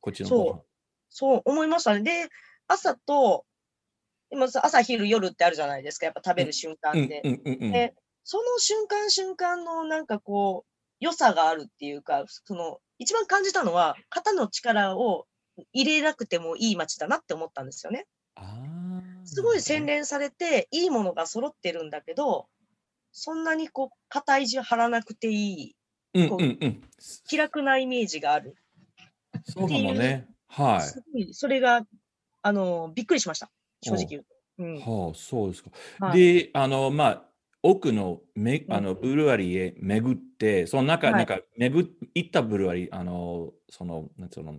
[0.00, 0.64] こっちのそう、
[1.08, 2.02] そう思いましたね。
[2.02, 2.28] で、
[2.66, 3.46] 朝と
[4.30, 7.22] 今朝昼夜ってあるじゃないですか、やっぱ食べる瞬間で。
[7.72, 15.26] で、その瞬間瞬間のなんかこう、良さがあるっていうか、その、一番感じたのは、肩の力を
[15.72, 18.06] 入れなくてもいい街だなって思ったんですよね。
[19.24, 22.48] すごい洗練されて、いいものが揃ってるんだけど、
[23.12, 25.76] そんなにこう、肩意地張らなくていい、
[27.26, 28.56] 気楽なイメージがある。
[29.44, 30.26] そうかもね。
[30.48, 30.84] は
[31.16, 31.34] い。
[31.34, 31.86] それが、
[32.42, 33.50] あの、びっくりしました。
[33.80, 34.40] 正直言うと。
[34.58, 35.70] うん、はあ、そうですか。
[36.00, 37.24] はい、で、あの、まあ、
[37.62, 44.58] 奥のめあのブルワリーへ巡って、その中、はい、なんか巡行ったブルワリー、あの、その、なんつうの、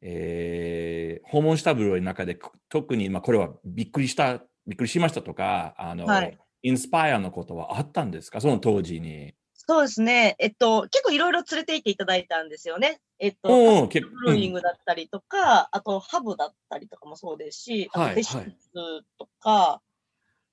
[0.00, 9.34] えー、訪問したブルワリーの中で、特に、まあ、これはびっくりした、びっくりしましたとか、あの、はい、インスパイアのことはあったんですか、その当時に。
[9.54, 10.34] そうですね。
[10.40, 13.00] えっと、結構いろいろ連れて行っていただいたんですよね。
[13.22, 18.50] えっと、ブルーイングだったりとか、うん、あとハブだったりとかもそうですし、あとデシッ
[19.16, 19.88] とか、はい、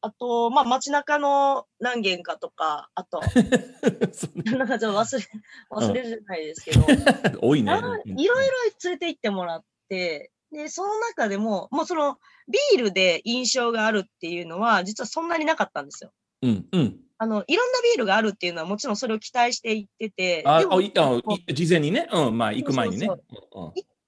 [0.01, 3.21] あと、まあ街中の何軒かとか、あと、
[4.55, 5.25] なんかちょっと忘れ、
[5.71, 6.85] 忘れるじゃないですけど、
[7.41, 7.71] 多いね。
[7.71, 8.33] いろいろ
[8.83, 16.11] 連れて行ってもらって、で、その中でも、もうそのビールで印象があるっていうのは、実はそんなになかったんですよ。
[16.43, 16.99] うんうん。
[17.21, 20.41] あの、いろんなビールがあるっていうのはもちろんそれを期待していってて。
[20.45, 22.07] あ、あ事前にね？
[22.11, 23.07] うん、まあ行く前にね。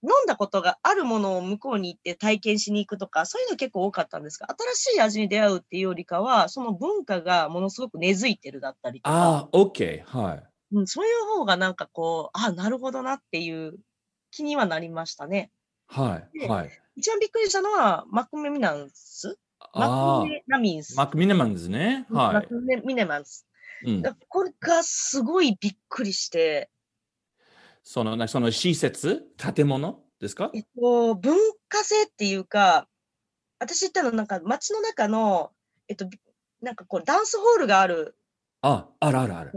[0.04, 9.16] 飲んだことがあるものを向こうに行って体験しに行くとか、そういうの結構多かったんですが、新しい味に出会うっていうよりかは、その文化がものすごく根付いてるだったりとか。
[9.16, 10.04] ああ、OK。
[10.06, 10.44] はい。
[10.72, 13.76] うん、そういう方がなんかこう、ああ、なるほどなっていう
[14.32, 15.52] 気にはなりましたね。
[15.88, 16.48] はい。
[16.48, 16.72] はい。
[16.96, 19.38] 一番びっくりしたのは、マクメミナンス
[19.74, 20.96] マクミナミンス。
[20.98, 22.06] マクミネマンズね。
[22.10, 22.34] はい。
[22.36, 23.48] マクミネマンス。
[23.84, 26.70] うん、これがすごいびっくりして、
[27.84, 30.52] その、その施設、建物ですか？
[30.54, 31.36] えっと、文
[31.68, 32.88] 化性っていうか、
[33.60, 35.52] 私言ったのなんか街の中の、
[35.88, 36.06] えっと、
[36.62, 38.16] なんかこうダンスホールがある。
[38.62, 39.52] あ、あるあるある。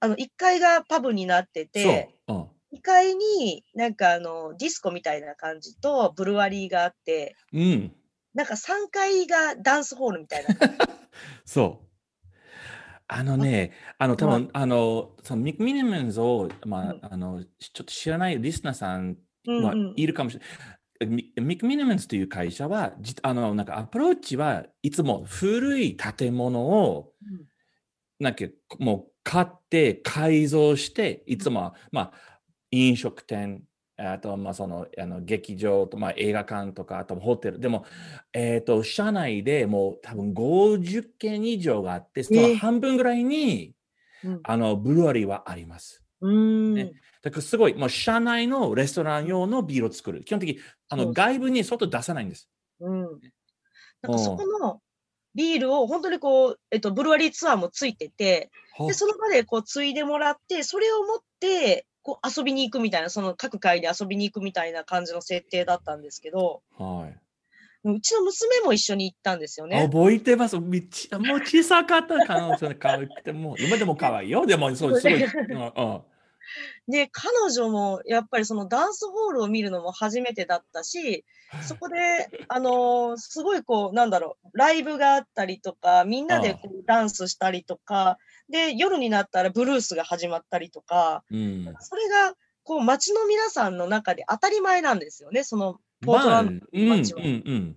[0.00, 2.36] あの、1階がパブになってて、そう。
[2.36, 7.94] うん、2階になんかあの、ディスコみたいな感じとブルワリーがあって、うん。
[8.34, 10.54] なんか3階がダンスホールみたいな。
[11.44, 11.84] そう。
[13.06, 20.50] あのね、あの、多分、あの、そのミック・ミネメンズを、まあ、あの、ちょっと知らないリスナーさんはいるかもしれない。
[21.06, 27.12] ミック・ミネメンズという会社は、あの、なんかアプローチはいつも古い建物を、
[28.18, 28.46] なんか
[28.78, 33.62] もう買って改造して、いつもは、まあ、飲食店、
[33.96, 37.60] あと、まあ、その、あの劇場と、まあ、映画館とか、あとホテル。
[37.60, 37.84] でも、
[38.32, 43.74] えっ、ー、と、社内でもう多分50件以上があって、その半分ぐらいに、
[44.24, 46.02] うん、あの、ブルワリーはあります。
[46.20, 50.24] うん、ね、だからすごい、もう社内のレストラン用のビールを作る。
[50.24, 52.48] 基本的に、あの、外部に外出さないんです。
[52.80, 53.02] うん。
[54.02, 54.80] なんかそこの
[55.34, 67.18] ビールを本当にこう、えっと、ブルワリーツアーもついてて、で、その場でこう、継いでもらって、それを持って、こう遊びに行くみたいな、その各会で遊びに行くみたいな感じの設定だったんですけど、はい。
[67.86, 69.82] うちの娘も一緒に行ったんですよね。
[69.90, 70.56] 覚えてます。
[70.56, 74.46] もう小さかった彼女の可愛くて、もう今でも可愛いよ。
[74.46, 75.24] でも、そう、すごい。
[75.24, 76.00] うん
[76.88, 81.24] で、彼女もやっぱりそのダンスホールを見るのも初めてだったし、
[81.62, 97.20] そこで、あのー、すごいこう、なんだろう、ライブがあったりとか、みんなでこうダンスしたりとか、で、夜になったらブルースが始まったりとか、うん、それが、こう、街の皆さんの中で当たり前なんですよね、その、ポートランドの街は。
[97.20, 97.76] まあ、うんうん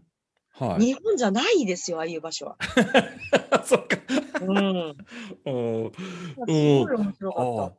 [0.60, 2.58] はい、日本じゃないですよ、ああいう場所は。
[3.64, 3.98] そっか。
[4.42, 4.98] うん。
[5.38, 5.92] すご
[6.50, 7.78] い面白かった。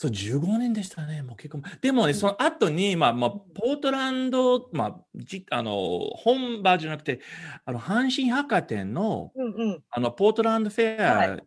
[0.00, 1.22] そう、15年でしたね。
[1.22, 1.62] もう結構。
[1.80, 7.20] でもね、その後に、まあ、まあ、ポートランド、まあ、じあの、本場じゃなくて、
[7.64, 11.38] あの、阪神百貨店の、うんうん、あの、ポートランドフェア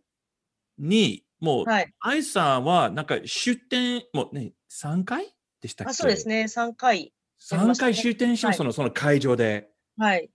[0.82, 5.90] に、もう、はい、愛さんは、なんか出店、もうね、3回でしたっけ？
[5.90, 7.12] あそうですね、3回、ね。
[7.40, 9.70] 3回出店します、はい、その、その会場で。
[9.96, 10.30] はい。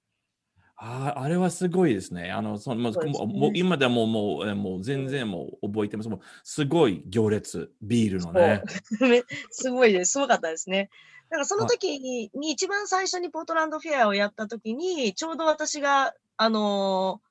[0.79, 2.31] ああれはすごいですね。
[2.31, 6.09] あのそのもう、ね、もう今でももうもう全然もう覚えてます。
[6.09, 8.61] もうすごい行列、ビールのね。
[9.49, 10.11] すごいです。
[10.11, 10.91] すごかったですね。
[11.29, 17.21] だからその時にに一番最初にポートランドフェアをやった時に、ちょうど私が、あの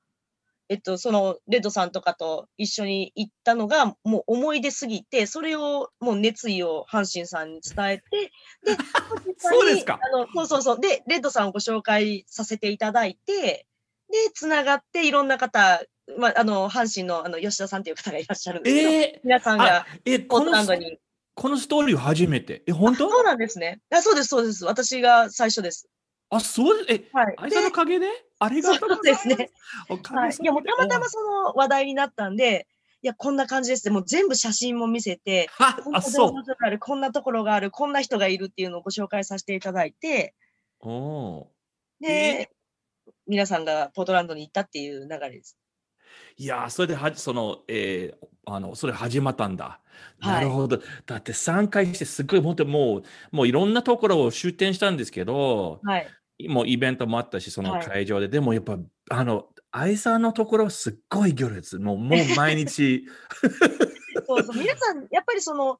[0.69, 8.31] えっと、その、レッドさんとかと一緒に行ったのが、もう思い出すぎて、それを、もう熱意を阪神さんに伝えて、
[8.63, 8.77] で、
[9.37, 9.99] そうですか。
[10.01, 10.79] あの、そうそうそう。
[10.79, 13.65] で、レッドさんをご紹介させていただいて、
[14.11, 15.81] で、つながっていろんな方、
[16.17, 20.99] まあ、あの、阪神の、あの、吉田さんという方がいらっしゃるんですけど、えー、皆さんが、えポートランドに。
[21.33, 22.63] このストーリーを初めて。
[22.65, 23.09] え、本当？
[23.09, 23.79] そうなんですね。
[23.91, 24.65] あそうです、そうです。
[24.65, 25.87] 私が最初です。
[26.29, 26.85] あ、そう。
[26.89, 28.07] え、はい、あいさんの陰で
[28.39, 29.49] ありがそうですね。
[29.87, 32.67] はい、いや、もうたまたまその話題になったんで、
[33.01, 36.33] いや、こんな感じですもう全部写真も見せて、あ、そう。
[36.79, 40.33] こんなところがある、こんな人がいるっていうのをご紹介させていただいて、
[40.81, 41.47] お
[41.99, 42.51] で、
[43.27, 45.57] 皆さんがポートランドに行ったっていう流れです。
[46.37, 49.79] いやそれではその、えー、あのそれ始まったんだ。
[50.19, 50.77] なるほど。
[50.77, 56.07] はい、だって3回してすごい本当もうもういろんなところを出店したんですけど、はい、
[56.47, 58.77] もうイベントもあったし、その会場で、はい、でもやっぱ、
[59.09, 63.05] あの、愛さんのところすっごい行列、もうもう毎日。
[64.27, 65.79] そうそう皆さん、やっぱりその、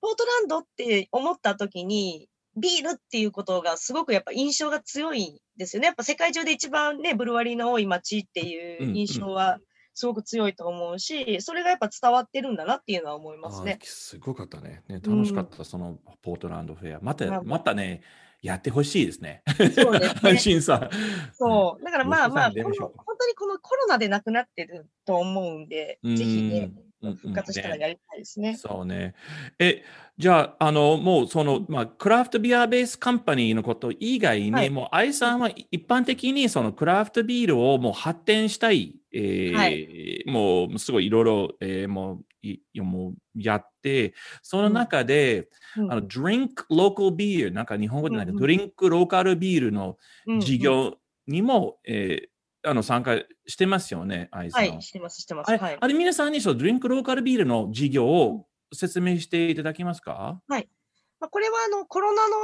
[0.00, 5.86] ポートランドって思った時に、ビールっていうことがすごくやっぱ印象が強いんですよね。
[5.86, 9.58] やっぱ世界中で一番ね、ブルワリーの多い街っていう印象は
[9.96, 13.78] すごく強いと思うし、それがやっぱ伝わってるんだなっていうのは思いますね。
[13.82, 14.82] すごかったね。
[14.88, 17.00] ね楽しかった、うん、そのポートランドフェア。
[17.00, 18.02] また、またね、
[18.42, 19.42] やってほしいですね。
[19.74, 20.38] そうですね。
[20.38, 20.90] 審査。
[21.32, 21.84] そう。
[21.84, 26.72] だからまあまあ、本当にこのコロナで亡くなってると思うんで、ぜひね、
[27.02, 28.52] 復活したらやりたいですね。
[28.52, 29.14] ねそうね。
[29.58, 29.84] え、
[30.18, 49.98] じゃあ、あの、もうその、まあ、クラフトビアベースカンパニーのこと以外に、はい、もう、愛さんは一般的にそのクラフトビールをもう発展したい、えー、はい、もう、すごいいろいろ、えー、もう、いもうやって、その中で、うん、あの、ドリンクローカルビール、なんか日本語でなんか、ドリンクローカルビールの
[50.40, 50.94] 事業
[51.26, 52.35] にも、うんうん、えー
[52.66, 55.48] あの参加してますよね、はい、してます、してます。
[55.48, 60.40] あれ、はい、あれ皆さんにそのドリンクローカルビールの事業を説明していただけますか？
[60.48, 60.68] はい。
[61.20, 62.34] まあ、これはあのコロナの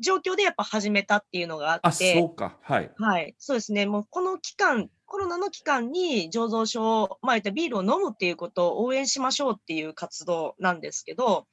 [0.00, 1.86] 状況でやっぱ始めたっていうのがあって。
[1.88, 2.56] あ、そうか。
[2.62, 2.90] はい。
[2.96, 3.34] はい。
[3.38, 3.86] そうですね。
[3.86, 11.46] もうこの期間、コロナの期間に醸造所、まあ、ビールを飲むっていうことを応援しましょうっていう活動なんですけど、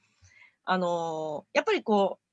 [0.65, 2.24] あのー、やっぱりこう、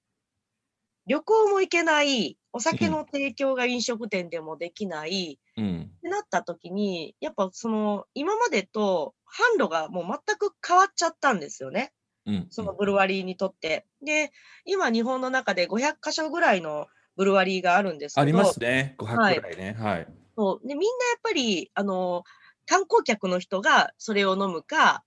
[1.07, 9.15] 旅行も行けない、お酒の提供が飲食店でもできない、うん、ってなった時に、やっぱその、今までと
[9.59, 11.93] 販路がもう全く変わっちゃったんですよね。
[12.25, 13.87] うん、そのブルワリーにとって。
[14.05, 14.31] で、
[14.65, 16.87] 今日本の中で500箇所ぐらいの
[17.17, 18.23] ブルワリーがあるんですけど。
[18.23, 18.95] ありますね。
[18.99, 19.77] 500ぐらいね。
[19.79, 19.93] はい。
[19.95, 22.23] はい、そうでみんなやっぱり、あの、
[22.67, 25.03] 観光客の人がそれを飲むか、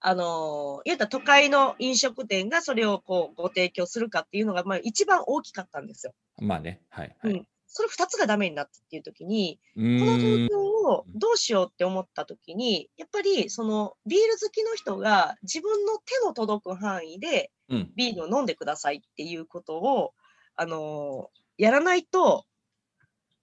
[0.00, 6.14] あの、言うた都会の飲食店がそれをこうご提供するかっていうのが、まあ一番大きかったんですよ。
[6.38, 6.80] まあね。
[6.88, 7.32] はい、はい。
[7.32, 7.46] うん。
[7.66, 17.52] それ二つがダメになったっていう時に、この状況をどうしようって思った時に、やっぱりそのビール好きの人が自分の手の届く範囲で
[17.94, 20.14] ビールを飲んでくださいっていうことを、
[20.56, 22.44] あの、やらないと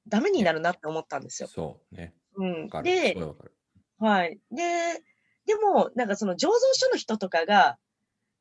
[0.07, 1.47] ダメになるなって思ったんですよ。
[1.47, 2.13] そうね。
[2.35, 2.69] うん。
[2.83, 3.15] で、
[3.99, 4.39] はい。
[4.51, 5.03] で、
[5.47, 7.77] でも、なんかその醸造所の人とかが、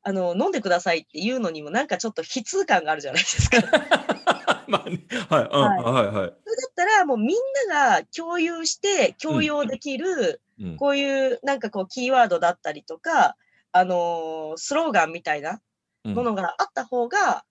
[0.03, 3.57] あの、飲んでくださいっていうのにもなんかちょっと悲痛感があるじゃないですか。
[4.67, 6.13] まあね、はい、はい、はい、はい。
[6.13, 6.33] それだ
[6.69, 7.37] ったらもうみん
[7.69, 13.37] なが共有して共用できる、うん、こういうなんかこうキーワードだったりとか、
[13.71, 15.61] あのー、スローガンみたいな
[16.03, 17.41] ものがあった方が、うん、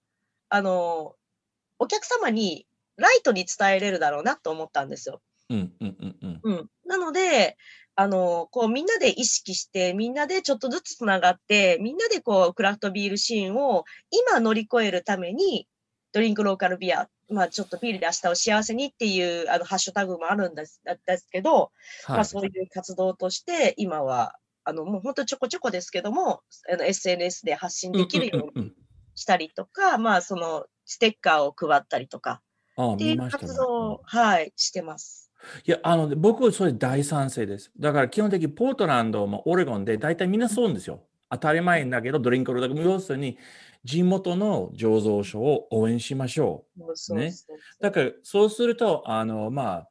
[0.50, 5.22] あのー、お客様にライトに伝えれるだろうなと思ったんですよ。
[5.48, 6.70] うん、うん、うん、うん。
[6.86, 7.57] なので、
[7.99, 15.66] あの、こうみんなで意識して、みんなでちょっとずつつながって、みんなでこうクラフトビールシーンを今乗り越えるために、
[16.12, 21.70] ドリンクローカルビア、まあちょっとビールで明日を幸せにっていうあのハッシュタグもあるんですですけど、は
[22.11, 28.72] い、まあそういう活動として今は、あのもう本当ちょこちょこですけども、SNS で発信できるように
[29.14, 32.42] したりとか、まあそのステッカーを配ったりとか、
[32.78, 35.26] っていう活動を、はい、してます。
[35.66, 37.72] いや、あの、僕はそれ大賛成です。
[37.78, 41.03] だから基本的にポートランドもオレゴンで大体みんなそうですよ。
[41.30, 43.36] 当たり前だけど、ドリンクローだけど、要するに
[43.84, 47.14] 地元の醸造所を応援しましょう。
[47.14, 47.32] ね。
[47.80, 49.88] だからそうすると、あの、まあ、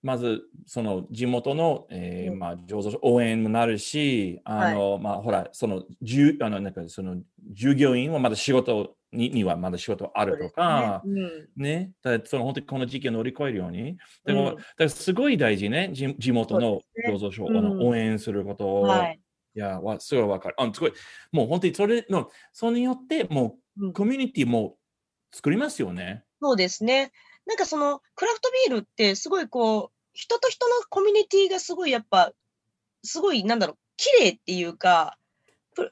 [0.00, 7.16] まず、その地元の、えー、まあ、醸造所応援もなるし、あの、はい、まあ、ほら、その、じゅあの、なんか、その、
[7.50, 11.22] 従業員もまだ仕事ににはまだ仕事あるとか、ね、
[11.56, 13.96] うん、ね、だその本当にこの時期を乗り越えるように。
[14.24, 18.66] でも、うん、だからすごい大事ね、地地元の醸造所を、ね、応援すること。
[18.66, 18.82] を。
[18.82, 19.20] はい、
[19.54, 20.54] いや、わすごいわかる。
[20.58, 20.92] あすごい、
[21.32, 24.76] もう本当にそれの、それによって、もうコミュニティも
[25.32, 26.24] 作りますよね。
[26.40, 27.12] そうですね。
[27.46, 32.32] なんかその、クラフトビールってすごいこう、人と人のコミュニティがすごいやっぱ、
[33.02, 35.16] すごい、なんだろう、綺麗っていうか、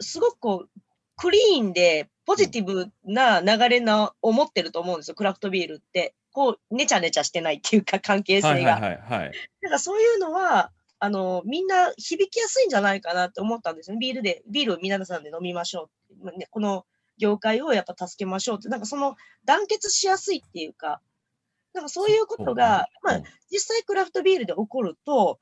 [0.00, 0.80] すごくこう、
[1.16, 6.14] クリーンでポジティブな流れな、を持ってると思うんですよ、クラフトビールって。
[6.32, 8.52] こう、ねちゃねちゃしてないっていうか、関係性が。
[8.52, 9.32] はいはいはい、はい。
[9.62, 13.96] だからそういうのは、あの、みんな響きやすいんじゃないかなって思ったんですよ。
[13.98, 15.88] ビールで、ビールを皆さんで飲みましょ
[16.22, 16.32] う。
[16.50, 16.84] この
[17.18, 21.00] 業界をやっぱ助けましょうって、なんかその団結しやすいっていうか、
[21.74, 25.38] なんかそういうことが、まあ、実際クラフトビールで起こると、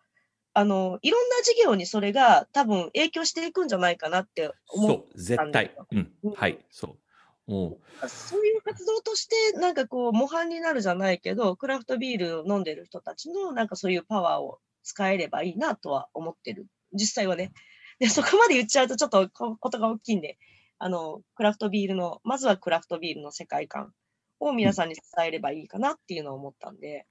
[0.56, 4.90] あの、いろんな事業にそれが多分影響していくんじゃないかなって思う。
[4.90, 5.74] そう、絶対。
[6.22, 6.32] うん。
[6.32, 6.98] はい、そう。
[7.46, 16.66] うそういう活動として、なんかこう、模範になるじゃないけど、クラフトビールを飲んでる人たちの、なんかそういうパワーを使えればいいなとは思ってる。
[16.92, 17.52] 実際はね。
[17.98, 20.38] で、そこまで言っちゃうとちょっとことが大きいんで、
[20.78, 23.92] あの、クラフトビールの、まずはクラフトビールの世界観
[24.40, 27.06] を皆さんに伝えればいいかなっていうのを思ったんで。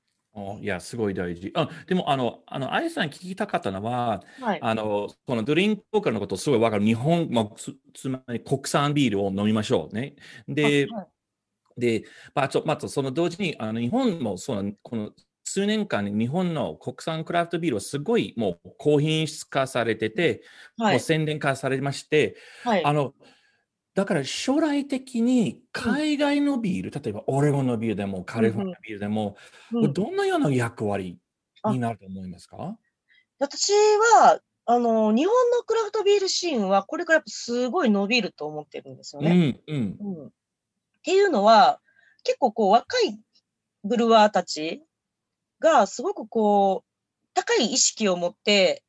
[0.61, 1.51] いや、すごい大事。
[1.55, 4.61] あ、でも、あの、あの、あやさん聞きたかったのは、はい。
[4.61, 6.85] あの、そのドリンクポーカーのことすごいわかる。
[6.85, 10.15] 日本、まあ、つ、つまり国産ビールを飲みましょうね。
[10.47, 11.07] で、はい。
[11.77, 12.05] で、
[12.35, 15.11] まあ、ちょ、またその同時に、あの、日本もその、この
[15.43, 20.41] 数年間に日本の国産クラフトビールはすごいもう高品質化されてて、
[20.77, 22.83] はもう宣伝化されまして、はい。
[22.85, 23.13] あの、
[23.93, 29.37] だから将来的に海外のビール、例えばオレゴンのビールでもカリフォルニアのビールでも、
[29.71, 31.19] うん、どんなような役割
[31.65, 32.77] になると思いますか？
[33.39, 39.59] 私はあの、日本のクラフトビールシーンは、これからすごい伸びると思ってるんですよね。
[39.67, 40.27] うん、うん、うん。
[40.27, 40.29] っ
[41.03, 41.81] ていうのは、
[42.23, 43.19] 結構こう、若い
[43.83, 44.81] ブルワーたち
[45.59, 46.89] が、すごくこう、
[47.33, 48.83] 高い意識を持って、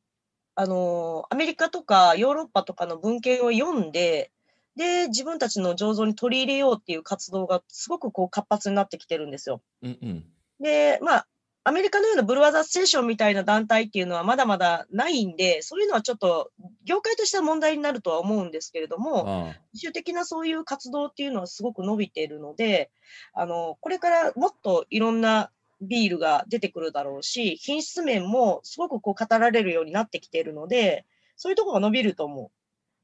[0.54, 4.30] あの、アメリカとかヨーロッパとかの文献を読んで、
[4.76, 9.62] で、自分たちの醸造に取り入れようっていう活動がすごくこう活発になってきてるんですよ。
[9.82, 10.24] うんうん、
[10.60, 11.26] で、まあ、
[11.66, 16.50] アメリカのようなブルワーザーステーションみたいな団体っていうのはまだまだないんで、そういうのはちょっと
[16.84, 22.90] 業界としては問題になるとは思うんですけれども、自主的なそういう活動っていうのはすごく伸びているので、
[23.32, 25.50] あの、これからもっといろんな
[25.80, 31.06] ビールが出てくるだろうし、品質面もすごくこう語られるようになってきているので、
[31.36, 32.50] そういうところが伸びると思う。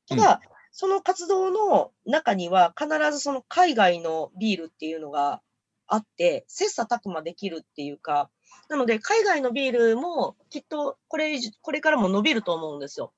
[0.06, 5.40] ただ、うん、その活動の中には必ずその海外のビールっていうのが
[5.86, 8.30] あって、切磋琢磨できるっていうか、
[8.68, 13.12] なので海外のビールもきっとこれ、これからも伸びると思うんですよ。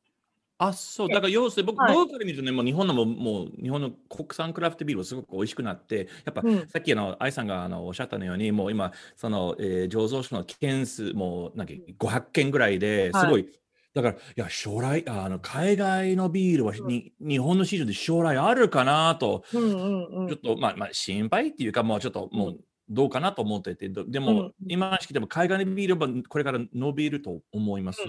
[0.58, 1.08] あ、そう。
[1.08, 13.48] だから要するに僕、はい、僕から見るとね、もう日本のも、もう日本の国産クラフトビールはすごく美味しくなって、やっぱ、うん、さっきあの、愛さんがあのおっしゃったのように、もう今、その、えー、醸造所の件数も、なんか500件ぐらいですごい、
[13.94, 28.00] だから、いや、将来、あの、海外のビールは、うん、日本の市場で将来あるかなと、うんうんうん、ちょっと、まあ、まあ、心配っていうか、もうちょっと、もう、どうかなと思ってて、でも、うん、今しきでも海外のビールはこれから伸びると思います、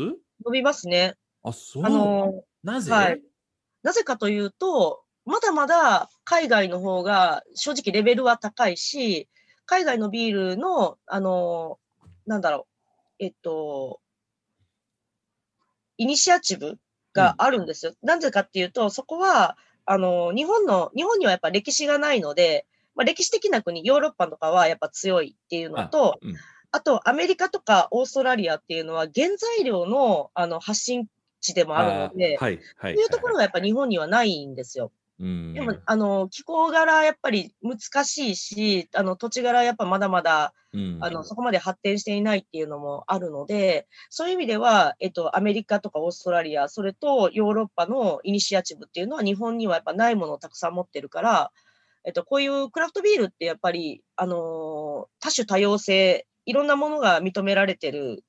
[0.45, 1.15] 伸びますね。
[1.43, 1.86] あ、そう。
[1.86, 3.21] あのなぜ、はい、
[3.84, 9.29] なぜかというと、まだまだ海外の方が正直レベルは高いし、
[9.65, 11.79] 海外のビールの、あの、
[12.25, 12.67] なんだろ
[13.19, 14.01] う、えっと、
[16.03, 16.77] イニシアチブ
[17.13, 17.93] があるんですよ。
[18.01, 26.35] うん、なぜかっていうと、そこは、あの、日本の、日本にはやっぱ歴史がないので、まあ、歴史的な国、ヨーロッパとかはやっぱ強いっていうのと、あうん、
[26.71, 31.07] あと、アメリカとかオーストラリアっていうのは原材料のあの発信
[31.39, 34.91] 地でもあるので、はいはい、そういうところがやっぱ日本にはないんですよ。
[35.53, 40.53] でも、あの、気候柄やっぱり難しいし、あの、土地柄やっぱまだまだ、
[41.01, 51.51] あの、そこまで発展していないっていうのもあるので、そういう意味では、えっと、アメリカとかオーストラリア、それとヨーロッパのイニシアチブっていうのは日本にはやっぱないものをたくさん持ってるから、
[52.05, 58.24] えっと、こういうクラフトビールってやっぱり、あの多種多様性、いろんなものが認められてる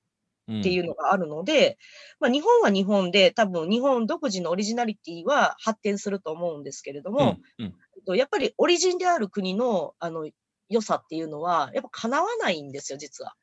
[0.44, 1.76] っていうのがあるので、うん、
[2.20, 7.74] まあ、日本は日本で多分日本独自のオリジナリティは発展すると思うんですけれども、うん
[8.08, 10.28] うん、やっぱりオリジンである国のあの
[10.68, 13.34] 良さっていうのはやっぱ叶わないんですよ、実は。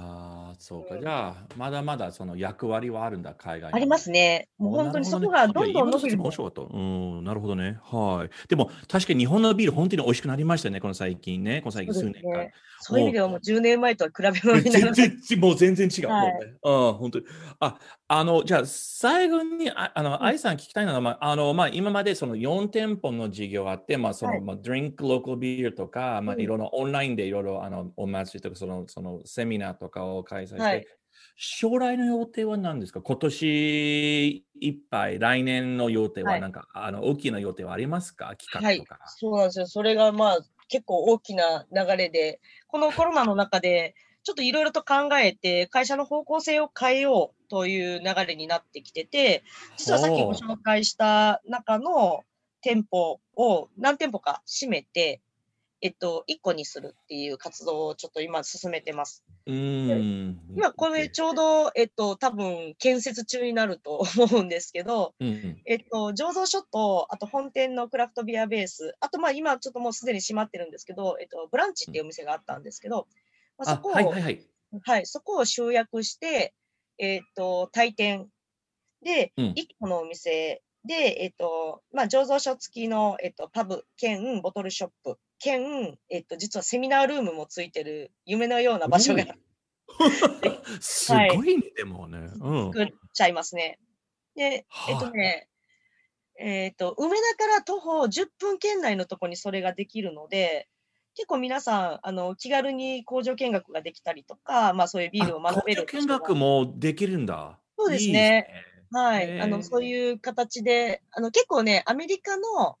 [0.00, 1.00] ああ、そうか。
[1.00, 4.48] じゃあ、まだまだその役割はあるんだ、海外ありますね。
[4.56, 6.20] もう本当にそこがどんどん伸びる。
[6.20, 6.76] 面白かった。
[6.76, 7.78] うん、なるほどね。
[7.82, 8.48] はい。
[8.48, 11.60] でも、確かに日本のビール、本当に美味しくなりましたね、この最近ね。
[11.62, 12.50] この最近数年間。
[12.80, 16.08] そういう意味ではもう10年前とは比べ物にな全然、もう全然違う。
[16.08, 16.52] はい、もう、ね、
[16.98, 17.24] 本当に。
[17.58, 17.78] あ、
[18.10, 30.86] あの、じゃあ、最後に、ああの、愛さん聞きたいのは、まあ、あの、まあ、今までその4店舗の事業があって、まあ、その、はい、まあ、ドリンクローカルビールとか、まあ、いろいろオンラインでいろいろ、あの、お祭りとか、その、その、セミナーとかを開催して、はい、
[31.36, 33.02] 将来の予定は何ですか？
[33.02, 38.34] 今年いっぱい、来年の予定はなんか、はい、あの大きな予定はありますか？
[38.36, 39.66] 企画とか、はい、そうなんですよ。
[39.66, 40.38] それがまあ
[40.68, 49.42] 結構大きな流れで、このコロナの中でちょっといろいろと考えて、会社の方向性を変えようという流れになってきてて、
[49.76, 52.24] 実はさっきご紹介した中の
[52.60, 55.20] 店舗を何店舗か閉めて、
[55.80, 59.24] えっと、1個にするっていう活動をちょっと今進めてます。
[59.46, 60.40] うん。
[60.56, 73.06] 今、これちょうど、えっと、多分建設中になると思うんですけど、うんうん、えっと、醸造所と、あと本店のクラフトビアベース、あとまあ今ちょっともうすでに閉まってるんですけど、えっと、ブランチっていうお店があったんですけど、
[73.56, 74.04] まあ、そこを、はい。
[74.82, 76.52] はいそこを集約して、
[76.98, 78.28] えっと、退店。
[79.02, 85.18] で、1個のお店で、えっと、まあ、醸造所付きの、えっと、パブ兼ボトルショップ。
[85.38, 89.24] 兼、えっと、実はセミナールームもついてる夢のような場所が、
[90.80, 92.18] すごいね、はい、でもね。
[92.40, 93.78] うん、作っちゃいますね。
[94.34, 95.48] で、えっとね、
[96.38, 100.68] えっ、と、梅田から徒歩10分圏内のとこにそれができるので、
[101.18, 105.84] 結構皆さん、あの、気軽に工場見学ができたりとか、まあそういうビールを学べる。
[105.84, 107.58] 工場見学もできるんだ。
[107.76, 108.08] そうですね。
[108.08, 108.46] いいすね
[108.92, 109.40] はい。
[109.40, 112.76] あの、そういう形で、あの、結構ね、アメリカの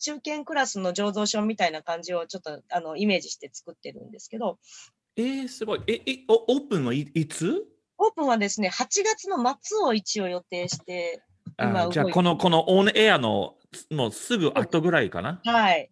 [0.00, 4.58] 中堅クラスの醸造所みたいな感じをちょっと、あの、イメージして作ってるんですけど。
[5.14, 5.82] えー、すごい。
[5.86, 7.68] え、え、オープンはいいつ？
[7.98, 11.22] オープンはですね、8月の末を一応予定して、
[11.62, 13.54] 今じゃあ、この、このオンエアの、
[13.92, 15.40] もうすぐ後ぐらいかな？
[15.44, 15.88] はい。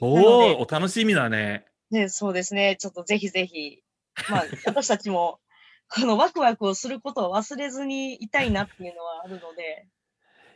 [0.00, 1.66] おお、お楽しみだね。
[1.90, 2.76] ね、そうですね。
[2.78, 3.82] ちょっとぜひぜひ、
[4.30, 5.40] まあ、 私たちも
[5.88, 9.86] このワクワクをすることを忘れずにいたいなっていうのはあるので。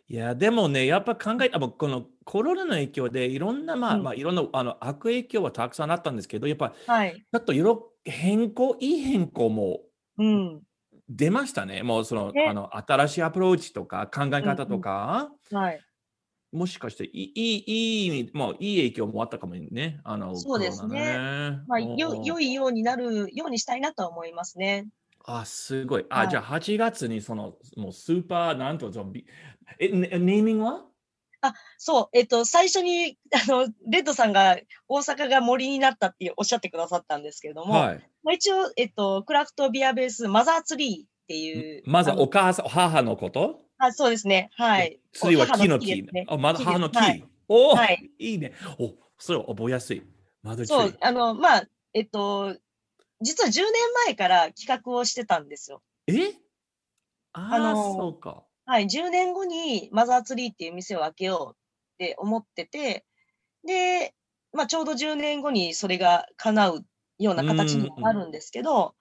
[0.08, 9.80] いや、でもね、やっぱ考えた、このコロナの影響でいろんな、まあ、うん、まあ、いろんなあの悪影響はたくさんあったんですけど、やっぱ、はい、ちょっといろ変更、いい変更も
[11.08, 11.82] 出ましたね。
[11.82, 15.80] もうその、あの新しいアプローチとか考え方とか、うんうん、はい、
[16.56, 20.00] もしかしていい、いい、いい、まあ、いい影響もあったかもね。
[20.04, 20.98] あの、そうですね。
[20.98, 24.88] ねまあ、よ、良いようになるようにしたいなと思いますね。
[25.24, 26.06] あ、すごい。
[26.08, 28.90] あ、はい、じゃあ8月にその、もうスーパー、なんと、
[29.78, 30.86] え、ネーミングは？
[31.42, 41.82] あ、そう、えっと、最初に、あの、レッドさんが大阪が森になったっておっしゃってくださったんですけれども、はい、まあ、一応、えっと、クラフトビアベースマザーツリーっていう。
[41.86, 43.60] まずお母さん、母のこと？
[43.78, 44.50] あそうですね。
[44.56, 45.00] はい。
[45.12, 46.02] ツリーは木の木。
[46.02, 46.98] ね、あ、まだ母の木？
[46.98, 48.52] はい、おお、はい、いいね。
[48.78, 50.02] おそれ覚えやすい。
[50.64, 52.56] そう、あの、まあ、えっと、
[53.20, 53.64] 実は10年
[54.06, 55.82] 前から企画をしてたんですよ。
[56.06, 56.34] え？
[57.32, 58.44] ああの、そうか。
[58.64, 61.56] はい、10年後にマザーツリーっていう店を開けようっ
[61.98, 63.04] て思ってて、
[63.66, 64.14] で、
[64.52, 66.84] まあ、ちょうど10年後にそれが叶う
[67.18, 68.94] ような形になるんですけど、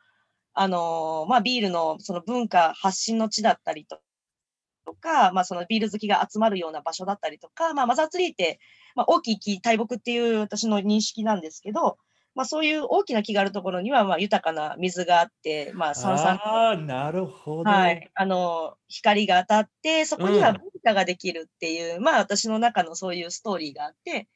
[0.56, 4.00] あの、まあ、ビールのその文化発信の地だったりと
[4.94, 8.60] か、まあ、そのビール好きが集まるような場所だったりとか、まあ、マザーツリーって、
[8.96, 11.98] まあ、大きい木、大木っていう私の認識なんですけど、
[12.36, 17.70] まあ、そういう大きな木があるところには、まあ、豊かな水があって、まあ、酸酸ああ、なるほど。
[17.70, 18.10] はい。
[18.14, 24.28] あの、光が当たって、そこには文化ができるっていう、うん、まあ、私の中のそういうストーリーがあって、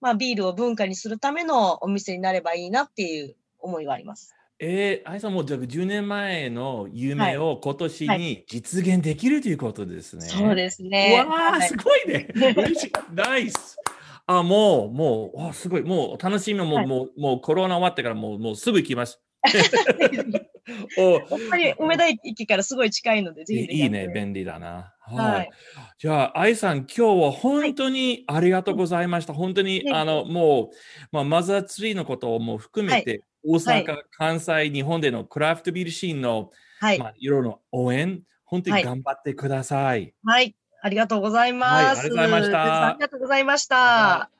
[0.00, 4.37] まあ、ビールを文化にするためのお店になればいいなっていう思いはあります。
[4.60, 10.26] えー、愛さんもじゃあ10年前の夢を今年に実現できるということですね。
[10.26, 11.24] はいはい、そうですね。
[11.28, 12.28] わあ、すごいね。
[13.14, 13.78] ナイス。
[14.26, 19.20] あ、もう、もう、あすごい、もう楽しみも、はい、もう、もうコロナ終わってからもう、もうすぐ行きます。
[20.98, 24.94] おほんまに梅田駅からすごい近いので、ぜひいいね、便利だな。
[25.00, 25.16] はい。
[25.16, 25.50] はい、
[25.98, 29.32] じゃあ、愛さん、今日は本当にありがとうございました。
[29.32, 30.76] はい、本当に、あの、もう、
[31.12, 40.14] まあ、マザーツリーのことも含めて、大阪、関西、日本でのクラフトビールシーンの、はい、まあ、いろいろ応援、本当に頑張ってください。
[40.24, 41.72] はいありがとうございます。
[41.72, 42.86] はい、ありがとうございました。
[42.86, 44.30] ありがとうございました。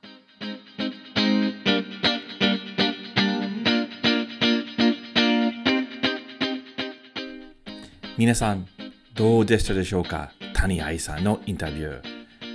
[8.18, 8.66] 皆さん、
[9.14, 10.32] どうでしたでしょうか？
[10.52, 12.02] 谷愛さんのインタビュー。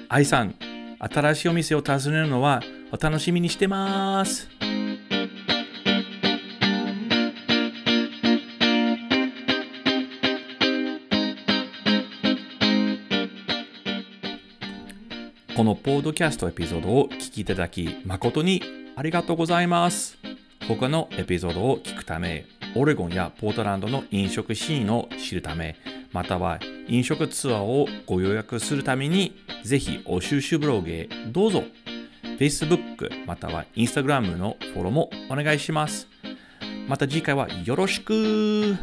[0.10, 0.56] 愛さん、
[1.00, 2.62] 新しいお店を訪ねるのは
[2.92, 4.50] お楽しみにしてます。
[15.56, 18.62] このポードキャストエピソードを聞きいただき誠に
[18.98, 20.18] ありがとうございます。
[20.68, 25.76] 他のエピソードを聞くため、オレゴンやポートランドの飲食シーンを知るため、
[26.12, 31.64] または飲食ツアーをご予約するために、ぜひお収集ブログへどうぞ。
[32.40, 36.08] Facebook または Instagram のフォローもお願いします。
[36.88, 38.76] また次回はよろしく